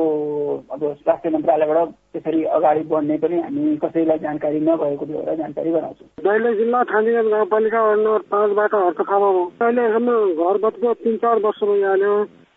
अब 0.74 0.82
स्वास्थ्य 1.02 1.30
मन्त्रालयबाट 1.30 1.90
त्यसरी 2.14 2.44
अगाडि 2.58 2.82
बढ्ने 2.90 3.18
पनि 3.24 3.40
हामी 3.42 3.76
कसैलाई 3.84 4.18
जानकारी 4.20 4.60
नभएको 4.60 5.06
भएर 5.06 5.36
जानकारी 5.38 5.72
गराउँछौँ। 5.72 6.08
दैलेख 6.28 6.58
जिल्ला 6.58 6.82
ठानीगञ्ज 6.92 7.30
गाउँपालिका 7.34 7.82
वार्ड 7.84 8.00
नम्बर 8.00 8.22
पाँचबाट 8.34 8.74
हर्तखामा 8.76 9.28
हो। 9.28 9.44
अहिलेसम्म 9.62 10.18
घर 10.42 10.58
बत्तीको 10.66 10.94
तिन 11.06 11.18
चार 11.22 11.40
वर्ष 11.46 11.62
भइहाल्यो। 11.70 12.16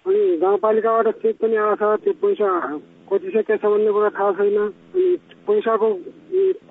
अनि 0.08 0.22
गाउँपालिकाबाट 0.40 1.08
चेक 1.20 1.36
पनि 1.42 1.56
आएको 1.58 1.92
छ 1.92 2.00
त्यो 2.00 2.12
पैसा 2.24 2.48
कति 3.12 3.28
छ 3.30 3.44
के 3.44 3.56
छ 3.56 3.64
भन्ने 3.66 3.92
कुरा 3.92 4.10
थाहा 4.16 4.32
छैन। 4.40 4.58
अनि 4.58 5.06
पैसाको 5.46 5.94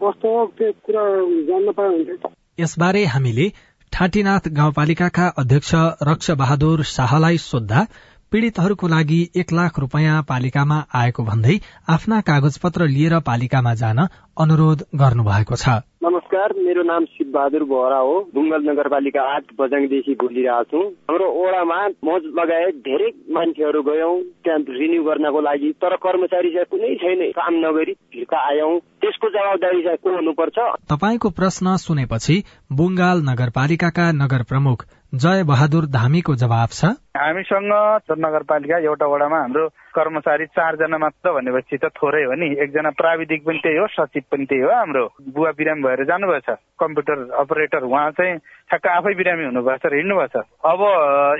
कस्तो 0.01 0.27
हो 0.35 0.45
त्यो 0.57 0.71
कुरा 0.85 1.05
जान्न 1.47 1.71
पाए 1.77 1.88
हुन्थ्यो 1.88 2.33
यसबारे 2.59 3.05
हामीले 3.13 3.49
ठाटीनाथ 3.93 4.53
गाउँपालिकाका 4.57 5.27
अध्यक्ष 5.38 5.71
रक्ष 6.09 6.31
बहादुर 6.39 6.83
शाहलाई 6.97 7.38
सोद्धा 7.43 7.85
पीड़ितहरूको 8.32 8.88
लागि 8.88 9.20
एक 9.36 9.52
लाख 9.54 9.80
रूपियाँ 9.80 10.22
पालिकामा 10.24 10.76
आएको 10.96 11.24
भन्दै 11.24 11.54
आफ्ना 11.89 12.22
कागजपत्र 12.22 12.88
लिएर 12.88 13.20
पालिकामा 13.20 13.74
जान 13.74 14.00
अनुरोध 14.38 14.84
गर्नुभएको 14.96 15.56
छ। 15.56 15.70
नमस्कार 16.04 16.54
मेरो 16.58 16.84
नाम 16.84 17.06
शिव 17.06 17.32
बहादुर 17.34 17.63
बोहरा 17.63 17.98
हो। 17.98 18.13
बुङ्गल 18.36 18.62
नगरपालिका 18.70 19.22
आठ 19.36 19.44
बजाङदेखि 19.60 20.13
बोलिरहेको 20.13 20.63
छु। 20.63 20.84
हाम्रो 21.10 21.28
ओडामा 21.42 21.80
मज 22.06 22.30
लगायत 22.39 22.76
धेरै 22.86 23.10
मान्छेहरू 23.34 23.82
गयौं। 23.82 24.13
त्यहाँ 24.46 24.60
रिन्यू 24.70 25.04
गर्नको 25.04 25.42
लागि 25.42 25.72
तर 25.82 25.96
कर्मचारी 25.96 26.54
चाहिँ 26.54 26.70
कुनै 26.72 26.96
छैन। 26.96 27.26
काम 27.32 27.54
नगरी 27.65 27.94
फिर्का 28.13 28.46
आयौं। 28.48 28.80
त्यसको 29.02 29.30
जवाबदारी 29.30 29.82
चाहिँ 29.82 29.98
को 29.98 30.15
हुनुपर्छ? 30.15 30.58
तपाईँको 30.94 31.30
प्रश्न 31.30 31.76
सुनेपछि 31.78 32.44
बुङ्गाल 32.72 33.18
नगरपालिकाका 33.30 34.12
नगर 34.12 34.44
प्रमुख 34.44 34.86
जय 35.13 35.43
बहादुर 35.43 35.86
धामीको 35.89 36.34
जवाब 36.38 36.69
छ। 36.69 36.86
हामीसँग 37.17 37.72
नगरपालिका 38.13 38.78
एउटा 38.78 39.06
वडामा 39.10 39.38
हाम्रो 39.39 39.67
कर्मचारी 39.98 40.45
चारजना 40.45 40.98
मात्र 40.98 41.32
भनेपछि 41.34 41.78
त 41.82 41.89
थोरै 41.98 42.24
हो 42.30 42.34
नि। 42.38 42.54
एकजना 42.62 42.89
प्राविधिक 42.93 43.41
पनि 43.41 43.58
त्यही 43.58 43.78
हो 43.78 43.88
सचिव 43.89 44.24
पनि 44.30 44.45
त्यही 44.45 44.62
हो। 44.62 44.69
हाम्रो 44.69 45.06
बुवा 45.34 45.52
बिरामी 45.58 45.82
भएर 45.82 46.04
जानुभएछ 46.06 46.50
कम्प्युटर 46.78 47.17
अपरेटर 47.41 47.82
उहाँ 47.89 48.12
चाहिँ 48.13 48.38
ठ्याक्क 48.69 48.88
आफै 48.88 49.13
बिरामी 49.17 49.43
हुनुभएछ 49.50 49.82
र 49.82 49.93
हिँड्नुभएछ 49.98 50.36
अब 50.38 50.80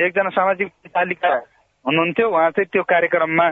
एकजना 0.02 0.30
सामाजिक 0.34 0.68
पालिका 0.90 1.34
हुनुहुन्थ्यो 1.86 2.26
उहाँ 2.26 2.50
चाहिँ 2.50 2.74
त्यो 2.74 2.84
कार्यक्रममा 2.90 3.48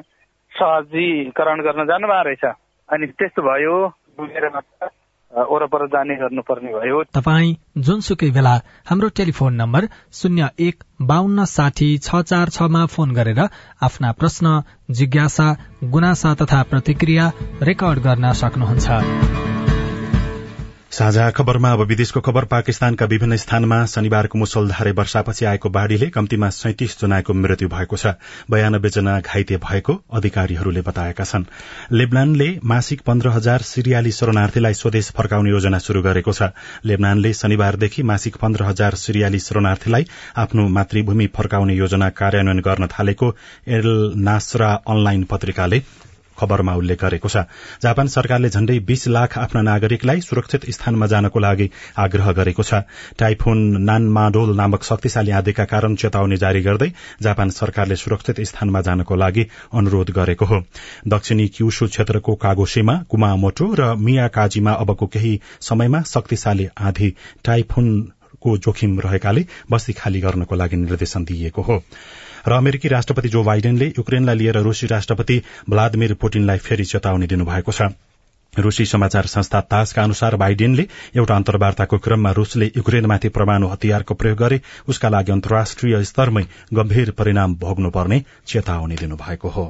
सहजीकरण 0.52 1.62
गर्न 1.62 1.86
जानुभएको 1.86 2.26
रहेछ। 2.26 2.46
अनि 2.90 3.06
त्यस्तो 3.14 3.42
भयो 3.46 3.76
वरपर 5.32 5.86
जाने 5.88 6.16
गर्नुपर्ने 6.16 6.72
भयो। 6.74 7.04
तपाईँ 7.14 7.56
जुनसुकै 7.78 8.30
बेला 8.32 8.54
हाम्रो 8.86 9.10
टेलिफोन 9.10 9.54
नम्बर 9.54 9.88
शून्य 10.14 10.50
एक 10.60 10.84
बान्न 11.02 11.46
साठी 11.46 11.90
छ 11.98 12.22
चार 12.24 12.50
छमा 12.50 12.86
फोन 12.86 13.14
गरेर 13.14 13.42
आफ्ना 13.82 14.12
प्रश्न 14.12 14.62
जिज्ञासा 14.92 15.48
गुनासा 15.84 16.34
तथा 16.34 16.64
प्रतिक्रिया 16.64 17.32
रेकर्ड 17.62 18.00
गर्न 18.00 18.32
सक्नुहुन्छ। 18.34 19.57
साझा 20.98 21.30
खबरमा 21.30 21.72
अब 21.72 21.82
विदेशको 21.82 22.22
खबर। 22.22 22.46
पाकिस्तानका 22.52 23.06
विभिन्न 23.06 23.36
स्थानमा 23.38 23.86
शनिबारको 23.86 24.38
मुसलधारे 24.38 24.92
वर्षापछि 24.92 25.46
आएको 25.46 25.70
बाढ़ीले 25.70 26.08
कम्तीमा 26.10 26.50
सैतिस 26.50 26.98
जनाको 27.02 27.34
मृत्यु 27.34 27.68
भएको 27.70 27.98
छ। 27.98 28.14
बयानब्बे 28.50 28.90
जना 28.90 29.20
घाइते 29.20 29.58
भएको 29.58 29.94
अधिकारीहरूले 30.10 30.82
बताएका 30.82 31.24
छन्। 31.24 31.46
लेबनानले 31.94 32.50
मासिक 32.64 33.02
पन्ध्र 33.02 33.30
हजार 33.30 33.62
सिरियाली 33.62 34.12
शरणार्थीलाई 34.12 34.74
स्वदेश 34.74 35.12
फर्काउने 35.14 35.50
योजना 35.50 35.80
शुरू 35.80 36.02
गरेको 36.02 36.34
छ। 36.34 36.50
लेबनानले 36.86 37.34
शनिबारदेखि 37.34 38.04
मासिक 38.04 38.42
पन्ध्र 38.42 38.64
हजार 38.64 38.96
सिरियाली 38.96 39.40
शरणार्थीलाई 39.40 40.08
आफ्नो 40.38 40.68
मातृभूमि 40.80 41.28
फर्काउने 41.38 41.76
योजना 41.76 42.10
कार्यान्वयन 42.18 42.66
गर्न 42.66 42.88
थालेको 42.88 43.34
एल 43.70 43.88
नासरा 44.18 44.74
अनलाइन 44.88 45.24
पत्रिकाले 45.30 45.84
खबरमा 46.38 46.74
उल्लेख 46.76 47.02
गरेको 47.02 47.30
छ। 47.30 47.44
जापान 47.84 48.08
सरकारले 48.08 48.50
झण्डै 48.50 48.80
बीस 48.88 49.08
लाख 49.08 49.38
आफ्ना 49.38 49.62
नागरिकलाई 49.62 50.22
सुरक्षित 50.22 50.70
स्थानमा 50.72 51.08
जानको 51.08 51.40
लागि 51.40 51.70
आग्रह 51.98 52.32
गरेको 52.32 52.64
छ। 52.64 52.82
टाइफोन 53.18 53.58
नानमाडोल 53.84 54.56
नामक 54.56 54.84
शक्तिशाली 54.84 55.32
आँधीका 55.32 55.66
कारण 55.66 55.96
चेतावनी 55.96 56.38
जारी 56.38 56.62
गर्दै 56.62 56.90
जापान 57.22 57.50
सरकारले 57.52 57.96
सुरक्षित 57.96 58.42
स्थानमा 58.44 58.82
जानको 58.82 59.16
लागि 59.16 59.48
अनुरोध 59.74 60.12
गरेको 60.12 60.46
हो। 60.46 60.62
दक्षिणी 61.08 61.48
क्युसु 61.48 61.88
क्षेत्रको 61.88 62.36
कागोशीमा 62.38 62.96
कुमामोटो 63.10 63.74
र 63.74 63.94
मियाकाजीमा 63.98 64.72
अबको 64.74 65.06
केही 65.08 65.40
समयमा 65.62 66.02
शक्तिशाली 66.08 66.68
आँधी 66.80 67.10
टाइफोनको 67.46 68.58
जोखिम 68.58 69.00
रहेकाले 69.00 69.46
बस्ती 69.72 69.94
खाली 69.94 70.20
गर्नको 70.22 70.56
लागि 70.56 70.76
निर्देशन 70.78 71.24
दिइएको 71.24 71.62
हो। 71.62 71.82
र 72.48 72.54
अमेरिकी 72.54 72.88
राष्ट्रपति 72.88 73.30
जो 73.30 73.44
बाइडेनले 73.44 73.86
युक्रेनलाई 73.88 74.36
लिएर 74.36 74.58
रूसी 74.64 74.88
राष्ट्रपति 74.88 75.42
भ्लादिमिर 75.70 76.14
पुटिनलाई 76.14 76.58
फेरि 76.58 76.86
चेतावनी 76.86 77.28
दिनुभएको 77.28 77.72
छ। 77.72 77.90
रूसी 78.54 78.86
समाचार 78.86 79.26
संस्था 79.26 79.62
तासका 79.62 80.04
अनुसार 80.04 80.36
बाइडेनले 80.36 80.86
एउटा 81.16 81.36
अन्तर्वार्ताको 81.36 81.98
क्रममा 81.98 82.32
रूसले 82.32 82.72
युक्रेनमाथि 82.78 83.30
परमाणु 83.30 83.68
हतियारको 83.68 84.14
प्रयोग 84.14 84.38
गरे 84.38 84.62
उसका 84.88 85.10
लागि 85.10 85.32
अन्तर्राष्ट्रिय 85.32 86.04
स्तरमै 86.04 86.44
गम्भीर 86.74 87.12
परिणाम 87.12 87.56
भोग्नुपर्ने 87.56 88.24
चेतावनी 88.48 88.96
दिनुभएको 88.96 89.50
हो। 89.50 89.66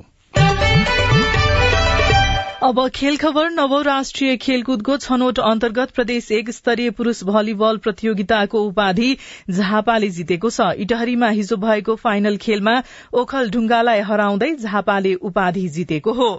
अब 2.68 2.80
खेल 2.96 3.18
खबर 3.18 3.50
नवौं 3.50 3.84
राष्ट्रिय 3.84 4.36
खेलकुदको 4.38 4.96
छनौट 4.98 5.38
अन्तर्गत 5.42 5.92
प्रदेश 5.92 6.32
एक 6.38 6.50
स्तरीय 6.50 6.90
पुरूष 6.98 7.24
भलिबल 7.24 7.78
प्रतियोगिताको 7.78 8.64
उपाधि 8.64 9.12
झापाले 9.50 10.10
जितेको 10.18 10.50
छ। 10.50 10.68
इटहरीमा 10.86 11.30
हिजो 11.38 11.58
भएको 11.62 11.96
फाइनल 12.02 12.38
खेलमा 12.38 12.74
ओखल 13.22 13.50
ढुङ्गालाई 13.50 14.02
हराउँदै 14.10 14.52
झापाले 14.58 15.14
उपाधि 15.30 15.68
जितेको 15.78 16.14
हो। 16.14 16.30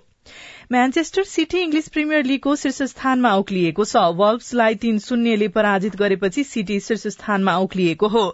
म्यान्चेस्टर 0.71 1.25
सिटी 1.25 1.59
इङ्ग्लिस 1.59 1.87
प्रिमियर 1.93 2.25
लीगको 2.25 2.55
शीर्ष 2.63 2.83
स्थानमा 2.89 3.31
उक्लिएको 3.43 3.85
छ। 3.85 4.03
वल्भ्सलाई 4.19 4.75
तीन 4.83 4.99
शून्यले 5.05 5.49
पराजित 5.55 5.97
गरेपछि 5.97 6.45
सिटी 6.45 6.79
शीर्ष 6.87 7.07
स्थानमा 7.15 7.55
उक्लिएको 7.59 8.09
हो। 8.09 8.25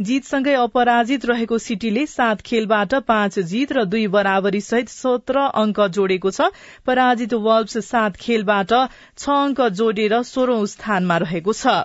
जीतसँगै 0.00 0.54
अपराजित 0.62 1.26
रहेको 1.26 1.58
सिटीले 1.66 2.06
सात 2.14 2.40
खेलबाट 2.42 2.94
पाँच 3.04 3.38
जीत 3.52 3.72
र 3.72 3.84
दुई 3.92 4.06
बराबरी 4.16 4.60
सहित 4.62 4.88
सत्र 4.88 5.46
अंक 5.60 5.80
जोडेको 5.92 6.30
छ। 6.32 6.50
पराजित 6.86 7.34
वल्भ्स 7.44 7.78
सात 7.86 8.16
खेलबाट 8.18 8.72
छ 8.72 9.30
अंक 9.38 9.60
जोडेर 9.76 10.22
सोह्रौं 10.26 10.64
स्थानमा 10.72 11.24
रहेको 11.28 11.52
छ। 11.54 11.82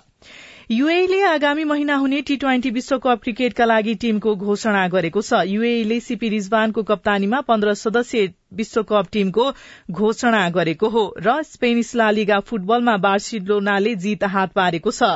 यूएले 0.70 1.22
आगामी 1.24 1.64
महिना 1.64 1.96
हुने 1.96 2.22
टी 2.22 2.36
ट्वेन्टी 2.38 2.70
विश्वकप 2.70 3.20
क्रिकेटका 3.24 3.66
लागि 3.66 3.94
टीमको 3.96 4.36
घोषणा 4.36 4.88
गरेको 4.88 5.22
छ। 5.22 5.40
यूएले 5.48 6.00
सीपी 6.00 6.30
रिजवानको 6.30 6.84
कप्तानीमा 6.84 7.40
पन्ध्र 7.42 7.74
सदस्यीय 7.74 8.28
विश्वकप 8.54 9.08
टीमको 9.12 9.46
घोषणा 9.92 10.50
गरेको 10.50 10.90
हो 10.90 11.04
र 11.20 11.36
स्पेनिस 11.44 11.96
लालिगा 11.96 12.40
फुटबलमा 12.44 12.98
बार्सिलोनाले 12.98 13.96
जीत 13.96 14.24
हात 14.26 14.52
पारेको 14.52 14.92
छ। 14.92 15.12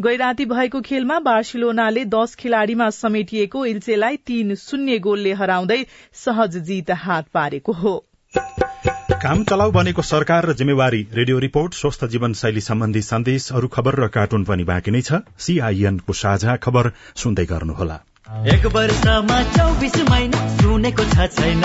गैराती 0.00 0.44
भएको 0.46 0.80
खेलमा 0.80 1.18
बार्सिलोनाले 1.20 2.04
दश 2.08 2.34
खेलाड़ीमा 2.36 2.88
समेटिएको 2.96 3.66
इल्चेलाई 3.66 4.16
तीन 4.26 4.54
शून्य 4.56 4.98
गोलले 5.04 5.32
हराउँदै 5.34 5.80
सहज 6.24 6.56
जीत 6.64 6.90
हात 7.04 7.28
पारेको 7.34 7.72
हो। 7.74 7.94
काम 9.12 9.42
चलाउ 9.44 9.70
बनेको 9.70 10.02
सरकार 10.02 10.46
र 10.46 10.52
जिम्मेवारी 10.52 11.00
रेडियो 11.12 11.38
रिपोर्ट 11.38 11.74
स्वस्थ 11.74 12.04
जीवनशैली 12.04 12.60
सम्बन्धी 12.60 13.02
सन्देश 13.02 13.52
अरू 13.52 13.68
खबर 13.68 13.94
र 13.94 14.08
कार्टुन 14.08 14.44
पनि 14.44 14.64
बाँकी 14.64 14.90
नै 14.90 15.00
छ। 15.00 15.20
सीआईएनको 15.38 16.12
साझा 16.12 16.56
खबर 16.56 16.90
सुन्दै 17.16 17.44
गर्नुहोला। 17.44 17.98
एक 18.48 18.66
वर्षमा 18.66 19.42
चौबिस 19.42 19.96
महिना 20.10 20.56
सुनेको 20.56 21.04
छ 21.04 21.28
छैन। 21.36 21.64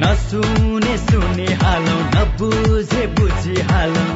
नसुने 0.00 0.96
सुने 0.98 1.48
हालौ 1.62 1.98
नबुझे 2.14 3.06
बुझी 3.06 3.60
हालौ। 3.60 4.06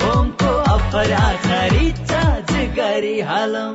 होमको 0.00 0.52
अफर 0.74 1.12
आछ 1.12 1.46
रिचार्ज 1.72 2.52
गरी 2.76 3.20
हालौ 3.20 3.66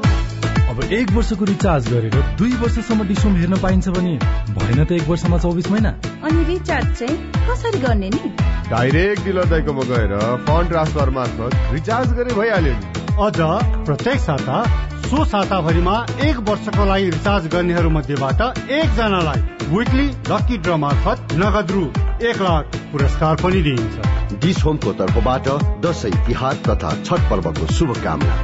अब 0.75 0.91
एक 0.93 1.11
वर्षको 1.11 1.45
रिचार्ज 1.45 1.87
गरेर 1.89 2.15
दुई 2.37 2.51
वर्षसम्म 2.61 3.03
डिसोम 3.07 3.35
हेर्न 3.35 3.57
पाइन्छ 3.57 3.87
भने 3.95 4.15
भएन 4.55 4.83
त 4.83 4.91
एक 4.91 5.07
वर्षमा 5.07 5.37
चौबिस 5.37 5.69
महिना। 5.71 5.89
अनि 6.21 6.43
रिचार्ज 6.45 6.87
चाहिँ 6.99 7.15
कसरी 7.47 7.79
गर्ने 7.79 8.09
नि? 8.09 8.31
डाइरेक्ट 8.69 9.23
डिलर 9.23 9.45
दाइकोमा 9.45 9.83
गएर 9.89 10.15
फन्ड 10.43 10.69
ट्रान्सफर 10.69 11.09
मार्फत 11.15 11.55
रिचार्ज 11.73 12.11
गरे 12.13 12.33
भइहाल्यो 12.35 12.73
नि। 12.73 12.85
अझ 13.25 13.37
प्रत्येक 13.85 14.19
साता 14.19 14.57
सो 15.05 15.23
साताभरिमा 15.25 15.95
एक 16.27 16.43
वर्षको 16.49 16.85
लागि 16.85 17.09
रिचार्ज 17.09 17.47
गर्नेहरू 17.55 17.89
मध्येबाट 17.89 18.41
एकजनालाई 18.71 19.41
विकली 19.69 20.07
लकी 20.29 20.57
ड्र 20.57 20.75
मार्फत 20.83 21.37
नगद 21.39 21.71
रु 21.71 21.85
एक 22.27 22.41
लाख 22.41 22.75
पुरस्कार 22.91 23.35
पनि 23.43 23.61
दिइन्छ। 23.61 24.43
डिस 24.43 24.63
होमको 24.65 24.93
तर्फबाट 24.99 25.49
दसैँ 25.85 26.11
तिहार 26.27 26.61
तथा 26.67 26.93
छठ 27.03 27.29
पर्वको 27.29 27.73
शुभकामना। 27.73 28.35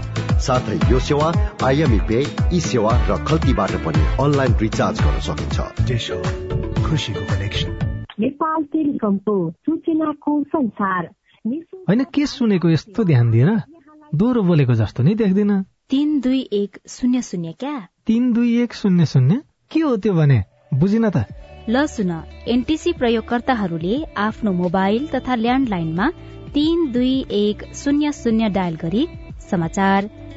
साथै 0.42 0.78
यो 0.92 1.00
सेवा 1.00 1.28
आइएमई 1.64 2.00
पे 2.10 2.20
ई 2.54 2.60
सेवा 2.66 2.92
र 3.10 3.18
खल्तीबाट 3.26 3.74
पनि 3.86 4.04
अनलाइन 4.20 4.54
रिचार्ज 4.62 5.02
गर्न 5.02 5.20
सकिन्छ। 5.28 5.58
खुसीको 6.86 7.24
कनेक्सन 7.32 7.70
नेपाल 8.20 8.64
टेलिकमको 8.74 9.36
सूचनाको 9.66 10.34
संसार। 10.54 11.04
होइन 11.90 12.04
के 12.14 12.26
सुनेको 12.28 12.70
यस्तो 12.70 13.04
ध्यान 13.04 13.32
दिएर 13.32 13.50
दोहोरो 14.14 14.42
बोलेको 14.44 14.74
जस्तो 14.82 15.04
नि 15.04 15.14
देख्दिन। 15.16 15.52
तिन 15.90 16.20
दुई 16.20 16.42
एक 16.54 16.78
शून्य 16.88 17.22
शून्य 17.22 17.52
क्या? 17.60 17.76
तिन 18.08 18.32
दुई 18.34 18.52
एक 18.64 18.74
शून्य 18.74 19.06
शून्य? 19.06 19.42
के 19.72 19.80
हो 19.80 19.96
त्यो 19.98 20.14
भने? 20.14 20.44
बुझिन 20.74 21.10
त। 21.10 21.26
ल 21.70 21.86
सुन 21.86 22.12
एनटिसी 22.48 22.92
प्रयोगकर्ताहरूले 22.94 23.96
आफ्नो 24.18 24.52
मोबाइल 24.52 25.08
तथा 25.08 25.36
ल्यान्डलाइनमा 25.36 26.08
तीन 26.54 26.92
दुई 26.92 27.14
एक 27.32 27.64
शून्य 27.76 28.12
शून्य 28.14 28.50
डायल 28.50 28.76
गरी 28.76 29.08
समाचार 29.52 30.10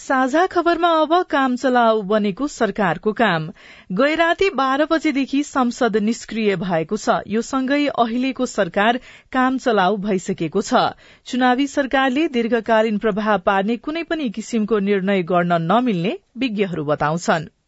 साझा 0.00 0.46
खबरमा 0.46 0.88
अब 1.00 1.12
काम 1.22 1.56
चलाउ 1.56 2.00
बनेको 2.02 2.46
सरकारको 2.48 3.12
काम। 3.12 3.50
गए 3.92 4.14
राति 4.14 4.48
बाह्र 4.50 4.86
बजेदेखि 4.90 5.42
संसद 5.42 5.96
निष्क्रिय 5.96 6.56
भएको 6.56 6.96
छ। 6.96 7.18
यो 7.26 7.42
सँगै 7.42 7.86
अहिलेको 7.98 8.46
सरकार 8.46 9.00
काम 9.32 9.58
चलाउ 9.58 9.96
भइसकेको 9.96 10.62
छ। 10.62 10.82
चुनावी 11.26 11.66
सरकारले 11.66 12.28
दीर्घकालीन 12.28 12.98
प्रभाव 12.98 13.38
पार्ने 13.38 13.76
कुनै 13.76 14.02
पनि 14.02 14.30
किसिमको 14.30 14.78
निर्णय 14.78 15.22
गर्न 15.22 15.62
नमिल्ने 15.62 16.18
विज्ञहरू 16.38 16.84
बताउँछन्। 16.84 17.59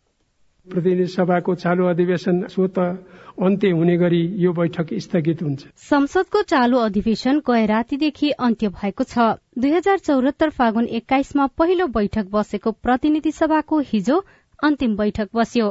प्रतिनिधि 0.66 1.06
सभाको 1.06 1.54
चालू 1.54 1.86
अधिवेशन 1.86 2.46
स्वत 2.48 2.78
अन्त्य 2.78 3.70
हुने 3.70 3.96
गरी 3.98 4.20
यो 4.38 4.52
बैठक 4.52 4.92
स्थगित 4.96 5.42
हुन्छ। 5.42 5.66
संसदको 5.82 6.42
चालू 6.42 6.78
अधिवेशन 6.78 7.40
गए 7.46 7.64
रातिदेखि 7.66 8.30
अन्त्य 8.38 8.68
भएको 8.70 9.04
छ। 9.04 9.18
दुई 9.58 9.70
हजार 9.72 9.98
चौरात्तर 9.98 10.50
फागुन 10.50 10.86
एक्काइसमा 10.98 11.46
पहिलो 11.58 11.86
बैठक 11.88 12.30
बसेको 12.30 12.70
प्रतिनिधि 12.78 13.32
सभाको 13.32 13.78
हिजो 13.90 14.22
अन्तिम 14.62 14.96
बैठक 14.96 15.28
बस्यो। 15.34 15.70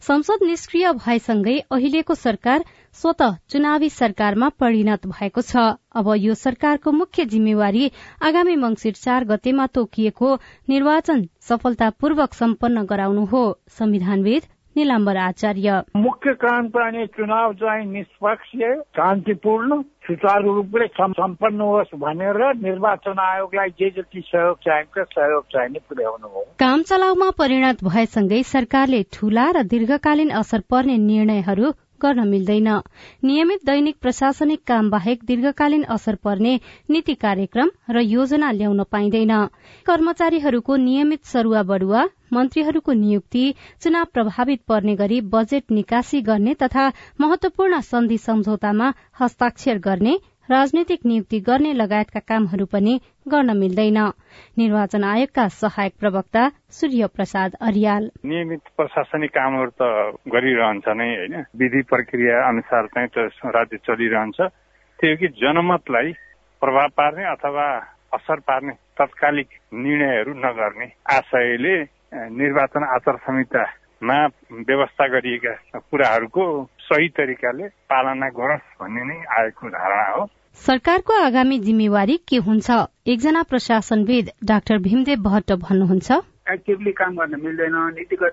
संसद 0.00 0.42
निष्क्रिय 0.42 0.92
भएसँगै 0.94 1.58
अहिलेको 1.72 2.14
सरकार 2.14 2.64
स्वत 2.94 3.22
चुनावी 3.50 3.88
सरकारमा 3.90 4.48
परिणत 4.60 5.06
भएको 5.06 5.40
छ। 5.42 5.64
अब 5.96 6.12
यो 6.16 6.34
सरकारको 6.34 6.92
मुख्य 6.92 7.24
जिम्मेवारी 7.26 7.90
आगामी 8.22 8.56
मंगिर 8.56 8.92
चार 8.94 9.24
गतेमा 9.24 9.66
तोकिएको 9.66 10.34
निर्वाचन 10.68 11.26
सफलतापूर्वक 11.48 12.34
सम्पन्न 12.34 12.84
गराउनु 12.86 13.24
हो। 13.26 13.42
संविधानविद 13.78 14.42
निलाम्बर 14.76 15.16
आचार्य। 15.16 15.82
मुख्य 15.96 16.32
काम 16.34 16.68
चाहिँ 16.68 17.06
चुनाव 17.06 17.52
चाहिँ 17.54 17.86
निष्पक्ष 17.86 18.50
शान्तिपूर्ण 18.96 19.82
सुचारू 20.06 20.54
रूपले 20.54 20.86
सम्पन्न 20.86 21.60
होस् 21.60 21.94
भनेर 21.94 22.38
निर्वाचन 22.56 23.18
आयोगलाई 23.18 23.70
जे 23.80 23.90
जति 23.90 24.20
सहयोग 24.26 24.58
चाहिन्छ 24.58 25.06
सहयोग 25.08 25.44
चाहिने 25.52 25.78
पुर्याउनु 25.88 26.28
हो। 26.28 26.44
काम 26.58 26.82
चलाउमा 26.82 27.30
परिणत 27.38 27.84
भएसँगै 27.84 28.42
सरकारले 28.42 29.02
ठूला 29.12 29.50
र 29.50 29.62
दीर्घकालीन 29.72 30.30
असर 30.40 30.60
पर्ने 30.70 30.96
निर्णयहरू 31.06 31.72
गर्न 32.02 32.28
मिल्दैन। 32.28 32.68
नियमित 33.24 33.64
दैनिक 33.66 33.96
प्रशासनिक 34.00 34.62
काम 34.66 34.90
बाहेक 34.90 35.24
दीर्घकालीन 35.24 35.82
असर 35.82 36.14
पर्ने 36.14 36.60
नीति 36.90 37.14
कार्यक्रम 37.14 37.70
र 37.90 38.00
योजना 38.00 38.50
ल्याउन 38.50 38.82
पाइँदैन। 38.82 39.34
कर्मचारीहरूको 39.86 40.76
नियमित 40.76 41.24
सरूवा 41.24 41.62
बढुवा 41.62 42.08
मन्त्रीहरूको 42.32 42.92
नियुक्ति 42.92 43.54
चुनाव 43.80 44.04
प्रभावित 44.12 44.60
पर्ने 44.68 44.94
गरी 44.96 45.20
बजेट 45.32 45.70
निकासी 45.70 46.20
गर्ने 46.20 46.54
तथा 46.54 46.92
महत्वपूर्ण 47.20 47.80
सन्धि 47.80 48.18
सम्झौतामा 48.18 48.92
हस्ताक्षर 49.20 49.78
गर्ने 49.78 50.18
राजनैतिक 50.50 51.00
नियुक्ति 51.06 51.40
गर्ने 51.40 51.72
लगायतका 51.72 52.20
कामहरू 52.20 52.66
पनि 52.66 53.00
गर्न 53.28 53.56
मिल्दैन। 53.56 53.98
निर्वाचन 54.58 55.04
आयोगका 55.04 55.48
सहायक 55.48 55.94
प्रवक्ता 56.00 56.42
सूर्य 56.70 57.06
प्रसाद 57.06 57.56
अरियाल। 57.60 58.10
नियमित 58.24 58.62
प्रशासनिक 58.76 59.30
कामहरू 59.30 59.70
त 59.70 59.82
गरिरहन्छ 60.28 60.86
नै 60.88 61.08
होइन। 61.16 61.34
विधि 61.58 61.82
प्रक्रिया 61.82 62.36
अनुसार 62.48 62.86
चाहिँ 62.86 63.08
त 63.08 63.18
राज्य 63.46 63.76
चलिरहन्छ। 63.76 64.38
त्यो 64.98 65.16
कि 65.16 65.28
जनमतलाई 65.42 66.12
प्रभाव 66.62 66.88
पार्ने 66.96 67.24
अथवा 67.24 67.66
असर 68.14 68.38
पार्ने 68.46 68.72
तत्कालिक 68.98 69.48
निर्णयहरू 69.74 70.32
नगर्ने 70.46 70.86
आशयले 71.10 71.76
निर्वाचन 72.38 72.82
आचार 72.94 73.16
संहितामा 73.96 74.64
व्यवस्था 74.68 75.06
गरिएका 75.08 75.78
कुराहरूको 75.78 76.44
सही 76.78 77.08
तरिकाले 77.08 77.64
पालना 77.64 78.28
गरोस् 78.28 78.76
भन्ने 78.80 79.04
नै 79.04 79.16
आएको 79.38 79.68
धारणा 79.68 80.08
हो। 80.12 80.26
सरकारको 80.54 81.12
आगामी 81.24 81.58
जिम्मेवारी 81.58 82.16
के 82.28 82.36
हुन्छ? 82.36 82.70
एकजना 83.06 83.42
प्रशासनविद 83.42 84.30
डाक्टर 84.44 84.78
भीमदेव 84.78 85.18
भट्ट 85.18 85.52
भन्नुहुन्छ। 85.52 86.12
एक्टिभली 86.52 86.92
काम 86.92 87.16
गर्न 87.16 87.40
मिल्दैन 87.40 87.76
नीतिगत 87.96 88.32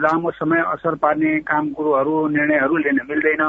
लामो 0.00 0.30
समय 0.30 0.60
असर 0.60 0.94
पार्ने 0.94 1.40
काम 1.40 1.72
कुरोहरू 1.72 2.28
निर्णयहरू 2.28 2.76
लिन 2.76 3.00
मिल्दैन। 3.08 3.42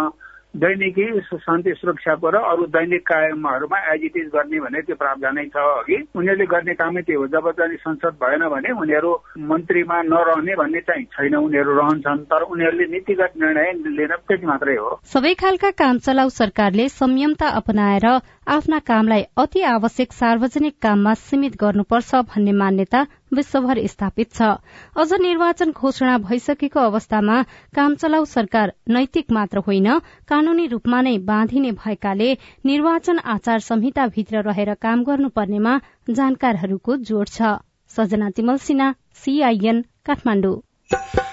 दैनिकी 0.53 1.03
शान्ति 1.23 1.73
सुरक्षाको 1.73 2.29
र 2.29 2.35
अरू 2.43 2.65
दैनिक 2.67 3.01
कामहरूमा 3.07 3.77
एज 3.93 4.01
इट 4.03 4.17
इज 4.17 4.27
गर्ने 4.35 4.59
भने 4.59 4.81
त्यो 4.81 4.95
प्रावधान 4.95 5.37
छ 5.47 5.55
अघि। 5.55 5.97
उनीहरूले 6.15 6.45
गर्ने 6.45 6.73
कामै 6.75 7.01
त्यो 7.01 7.19
हो। 7.19 7.27
जब 7.27 7.49
चाहिँ 7.51 7.77
संसद 7.77 8.17
भएन 8.19 8.43
भने 8.51 8.71
उनीहरू 8.75 9.11
मन्त्रीमा 9.51 10.01
नरहने 10.03 10.55
भन्ने 10.55 10.79
चाहिँ 10.81 11.05
छैन। 11.15 11.35
उनीहरू 11.35 11.71
रहन्छन् 11.71 12.25
तर 12.27 12.41
उनीहरूले 12.43 12.85
नीतिगत 12.91 13.31
निर्णय 13.37 13.71
लिन 13.95 14.13
त्यति 14.27 14.45
मात्रै 14.45 14.75
हो। 14.75 14.99
सबै 15.05 15.33
खालका 15.33 15.71
काम 15.71 15.97
चलाउ 15.97 16.29
सरकारले 16.29 16.89
संयमता 16.89 17.47
अपनाएर 17.47 18.07
आफ्ना 18.47 18.79
कामलाई 18.79 19.23
अति 19.37 19.61
आवश्यक 19.71 20.13
सार्वजनिक 20.13 20.75
काममा 20.81 21.13
सीमित 21.23 21.55
गर्नुपर्छ 21.55 22.15
भन्ने 22.29 22.51
मान्यता 22.51 23.05
विश्वभर 23.31 23.79
स्थापित 23.87 24.33
छ। 24.33 24.49
अझ 24.95 25.13
निर्वाचन 25.21 25.71
घोषणा 25.71 26.17
भइसकेको 26.19 26.79
अवस्थामा 26.81 27.41
काम 27.75 27.95
चलाउ 27.95 28.25
सरकार 28.27 28.73
नैतिक 28.89 29.31
मात्र 29.31 29.63
होइन 29.65 29.87
कानूनी 30.27 30.67
रूपमा 30.67 31.01
नै 31.01 31.17
बाँधिने 31.25 31.71
भएकाले 31.79 32.31
निर्वाचन 32.65 33.19
आचार 33.35 33.59
संहिताभित्र 33.61 34.41
रहेर 34.43 34.73
काम 34.81 35.03
गर्नुपर्नेमा 35.03 35.79
जानकारहरूको 36.11 36.97
जोड़ 37.03 37.27
छ। 37.27 37.55
सजना 37.91 38.29
तिमल 38.31 38.57
सिन्हा 38.65 38.93
सीआईएन 39.15 39.81
काठमाडौँ। 40.05 40.59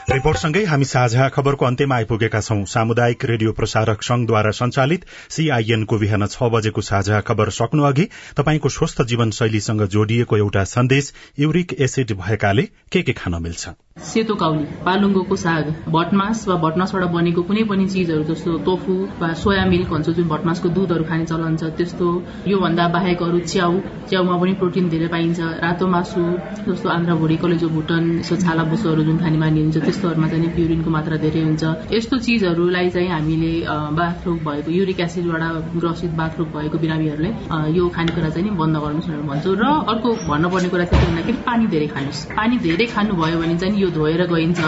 रिपोर्टसँगै 0.09 0.61
हामी 0.65 0.87
साझा 0.89 1.25
खबरको 1.29 1.65
अन्त्यमा 1.67 1.95
आइपुगेका 1.95 2.41
छौं। 2.41 2.65
सामुदायिक 2.65 3.25
रेडियो 3.31 3.53
प्रसारक 3.53 4.03
संघद्वारा 4.03 4.51
संचालित 4.59 5.05
सीआईएनको 5.31 5.99
बिहान 5.99 6.27
छ 6.27 6.49
बजेको 6.55 6.81
साझा 6.83 7.21
खबर 7.29 7.51
सक्नु 7.57 7.85
अघि 7.85 8.07
तपाईँको 8.37 8.69
स्वस्थ 8.77 9.03
जीवनशैलीसँग 9.11 9.85
जोडिएको 9.97 10.37
एउटा 10.39 10.65
सन्देश 10.73 11.13
युरिक 11.39 11.77
एसिड 11.81 12.17
भएकाले 12.23 12.65
के 12.93 13.03
के 13.03 13.13
खान 13.21 13.43
मिल्छ? 13.43 13.69
सेतो 14.09 14.35
काउली 14.41 14.65
पालुङ्गोको 14.87 15.37
साग 15.37 15.69
भटमास 15.91 16.47
वा 16.49 16.57
भटमासबाट 16.65 17.05
बनेको 17.13 17.43
कुनै 17.43 17.63
पनि 17.69 17.87
चिजहरू 17.91 18.25
जस्तो 18.25 18.59
तोफु 18.65 18.95
वा 19.21 19.33
सोया 19.41 19.65
मिल्क 19.67 19.89
भन्छ 19.91 20.15
जुन 20.19 20.29
भटमासको 20.29 20.69
दुधहरू 20.77 21.05
खाने 21.05 21.25
चलन 21.27 21.57
छ 21.57 21.71
त्यस्तो 21.77 22.09
योभन्दा 22.49 22.89
बाहेक 22.95 23.23
अरू 23.29 23.39
च्याउ 23.53 23.81
च्याउमा 24.09 24.37
पनि 24.41 24.55
प्रोटिन 24.63 24.89
धेरै 24.89 25.09
पाइन्छ। 25.15 25.41
रातो 25.67 25.87
मासु 25.97 26.23
जस्तो 26.69 26.89
आन्द्रा 26.89 27.15
भुँडी 27.21 27.37
कलेजो 27.45 27.69
भुटन 27.77 28.05
छाला 28.25 28.65
बोसोहरू 28.71 29.03
जुन 29.11 29.19
खाने 29.19 29.39
मानिन्छ 29.45 29.77
त्यस्तोहरूमा 29.99 30.29
चाहिँ 30.31 30.51
प्युरिनको 30.55 30.91
मात्रा 30.91 31.17
धेरै 31.19 31.41
हुन्छ। 31.43 31.91
यस्तो 31.91 32.17
चिजहरूलाई 32.23 32.91
चाहिँ 32.95 33.11
हामीले 33.11 33.51
बाथरोग 33.99 34.39
भएको 34.47 34.71
युरिक 34.71 35.01
एसिडबाट 35.01 35.75
ग्रसित 35.75 36.13
बाथरोग 36.15 36.49
भएको 36.55 36.79
बिरामीहरूले 36.79 37.31
यो 37.75 37.89
खानेकुरा 37.91 38.31
चाहिँ 38.31 38.55
बन्द 38.55 38.77
गर्नुहोस् 38.79 39.09
भनेर 39.11 39.27
भन्छौँ। 39.27 39.57
र 39.59 39.65
अर्को 39.91 40.09
भन्नुपर्ने 40.31 40.69
कुरा 40.71 40.85
चाहिँ 40.87 41.03
के 41.03 41.11
भन्दाखेरि 41.11 41.39
पानी 41.43 41.67
धेरै 41.67 41.87
खानुहोस्। 41.91 42.21
पानी 42.31 42.57
धेरै 42.63 42.87
खानुभयो 42.95 43.39
भने 43.43 43.59
चाहिँ 43.59 43.83
यो 43.83 43.91
धोएर 43.91 44.23
गइन्छ। 44.31 44.61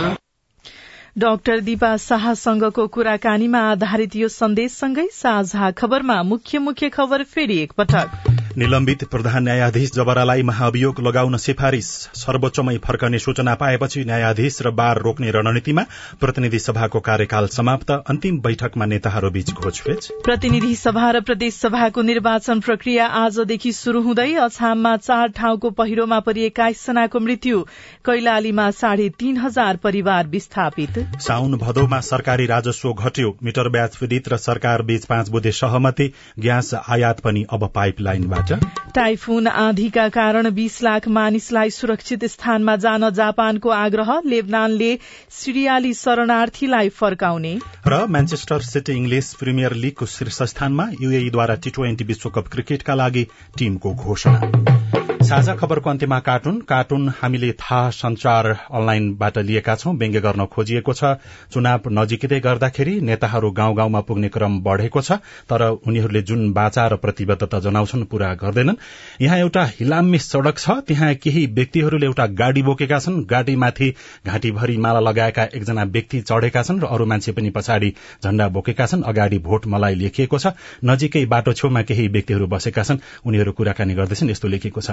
डाक्टर 1.18 1.60
दिपा 1.62 1.96
शाहसँगको 2.10 2.86
कुराकानीमा 2.90 3.60
आधारित 3.70 4.16
यो 4.16 4.28
सन्देशसँगै 4.34 5.08
साझा 5.14 5.70
खबरमा 5.78 6.22
मुख्य 6.26 6.58
मुख्य 6.58 6.88
खबर 6.90 7.22
फेरि 7.30 7.58
एकपटक। 7.62 8.39
निलम्बित 8.58 9.02
प्रधान 9.04 9.44
न्यायाधीश 9.44 9.90
जबरालाई 9.92 10.42
महाभियोग 10.42 11.00
लगाउन 11.00 11.36
सिफारिश 11.36 11.84
सर्वोच्चमै 12.16 12.76
फर्कने 12.78 13.18
सूचना 13.18 13.54
पाएपछि 13.54 14.00
न्यायाधीश 14.04 14.58
र 14.62 14.70
बार 14.70 14.98
रोक्ने 14.98 15.30
रणनीतिमा 15.30 15.82
प्रतिनिधि 16.20 16.58
सभाको 16.58 17.00
कार्यकाल 17.00 17.46
समाप्त। 17.48 17.90
अन्तिम 17.90 18.40
बैठकमा 18.40 18.86
नेताहरू 18.86 19.30
बीच 19.30 19.52
घोषफेच 19.52 20.08
प्रतिनिधि 20.24 20.74
सभा 20.76 21.10
र 21.10 21.20
प्रदेश 21.20 21.54
सभाको 21.56 22.02
निर्वाचन 22.02 22.60
प्रक्रिया 22.60 23.06
आजदेखि 23.20 23.72
शुरू 23.72 24.02
हुँदै 24.02 24.34
अछाममा 24.40 24.96
चार 24.98 25.28
ठाउँको 25.30 25.70
पहिरोमा 25.72 26.20
परि 26.20 26.44
एक्काइस 26.44 26.86
जनाको 26.86 27.20
मृत्यु। 27.20 27.62
कैलालीमा 28.04 28.70
साढे 28.72 29.08
तीन 29.18 29.36
हजार 29.36 29.76
परिवार 29.76 30.26
विस्थापित। 30.26 30.98
साउन 31.20 31.56
भदौमा 31.58 32.00
सरकारी 32.00 32.46
राजस्व 32.46 32.92
घट्यो। 32.94 33.36
मिटर 33.42 33.68
ब्याज 33.68 33.98
विदित 34.02 34.28
र 34.28 34.36
सरकार 34.40 34.82
बीच 34.82 35.04
पाँच 35.06 35.28
बुधे 35.28 35.52
सहमति। 35.54 36.12
ग्यास 36.38 36.74
आयात 36.74 37.20
पनि 37.20 37.46
अब 37.52 37.70
पाइपलाइनबाट 37.74 38.38
खबरबाट 38.39 38.39
टाइफुन 38.94 39.46
आँधीका 39.46 40.08
कारण 40.08 40.50
बीस 40.50 40.82
लाख 40.82 41.08
मानिसलाई 41.08 41.70
सुरक्षित 41.70 42.24
स्थानमा 42.24 42.76
जान 42.76 43.10
जापानको 43.10 43.68
आग्रह 43.68 44.20
लेबनानले 44.26 44.98
सिरियाली 45.30 45.94
शरणार्थीलाई 45.94 46.88
फर्काउने। 46.88 47.58
र 47.86 48.06
म्यान्चेस्टर 48.06 48.60
सिटी 48.60 48.92
इङ्ग्लिस 48.92 49.34
प्रिमियर 49.34 49.72
लीगको 49.72 50.06
शीर्ष 50.06 50.42
स्थानमा 50.42 50.90
युएईद्वारा 51.00 51.54
टी 51.54 51.70
ट्वेन्टी 51.70 52.04
विश्वकप 52.04 52.48
क्रिकेटका 52.48 52.94
लागि 52.94 53.26
टीमको 53.58 53.94
घोषणा। 53.94 54.40
साझा 55.20 55.54
खबरको 55.54 55.90
अन्त्यमा 55.90 56.18
कार्टुन। 56.18 56.60
कार्टुन 56.60 57.08
हामीले 57.22 57.52
थाहा 57.52 57.90
संचार 57.90 58.46
अनलाइनबाट 58.46 59.38
लिएका 59.38 59.74
छौं। 59.74 59.94
व्यङ्ग्य 59.96 60.20
गर्न 60.20 60.46
खोजिएको 60.46 60.92
छ। 60.92 61.04
चुनाव 61.52 61.80
नजिकै 61.88 62.40
गर्दाखेरि 62.40 63.00
नेताहरू 63.00 63.50
गाउँ 63.50 63.76
गाउँमा 63.76 64.00
पुग्ने 64.00 64.28
क्रम 64.28 64.60
बढ़ेको 64.60 65.00
छ 65.00 65.12
तर 65.44 65.62
उनीहरूले 65.86 66.22
जुन 66.22 66.52
बाचा 66.52 66.86
र 66.86 66.96
प्रतिबद्धता 66.96 67.58
जनाउँछन् 67.60 68.04
पूरा 68.04 68.29
गर्दैनन्। 68.34 68.76
यहाँ 69.20 69.38
एउटा 69.38 69.64
हिलाम्मे 69.64 70.18
सड़क 70.18 70.58
छ। 70.58 70.70
त्यहाँ 70.70 71.14
केही 71.14 71.46
व्यक्तिहरूले 71.46 72.06
एउटा 72.06 72.26
गाड़ी 72.26 72.62
बोकेका 72.62 72.98
छन्। 72.98 73.24
गाड़ीमाथि 73.24 73.94
घाँटीभरि 74.26 74.76
माला 74.76 75.00
लगाएका 75.00 75.44
एकजना 75.44 75.84
व्यक्ति 75.84 76.20
चढ़ेका 76.20 76.62
छन् 76.62 76.80
र 76.80 76.86
अरू 76.86 77.06
मान्छे 77.06 77.32
पनि 77.32 77.50
पछाडि 77.50 77.94
झण्डा 78.24 78.48
बोकेका 78.48 78.86
छन्। 78.86 79.02
अगाडि 79.02 79.38
भोट 79.38 79.66
मलाई 79.66 79.94
लेखिएको 79.94 80.38
छ। 80.38 80.46
नजिकै 80.84 81.24
बाटो 81.26 81.52
छेउमा 81.52 81.82
केही 81.82 82.08
व्यक्तिहरू 82.08 82.46
बसेका 82.46 82.82
छन्। 82.82 82.98
उनीहरू 83.26 83.52
कुराकानी 83.52 83.94
गर्दैछन् 83.94 84.30
यस्तो 84.30 84.48
लेखिएको 84.48 84.80
छ। 84.80 84.90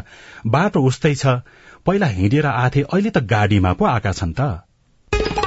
बाटो 0.48 0.84
उस्तै 0.84 1.16
छ। 1.16 1.42
पहिला 1.86 2.06
हिँडेर 2.06 2.46
आथे। 2.46 2.82
अहिले 2.82 3.10
त 3.10 3.18
गाडीमा 3.24 3.74
पो 3.74 3.86
आएका 3.86 4.12
छन् 4.12 4.34
त। 4.34 5.47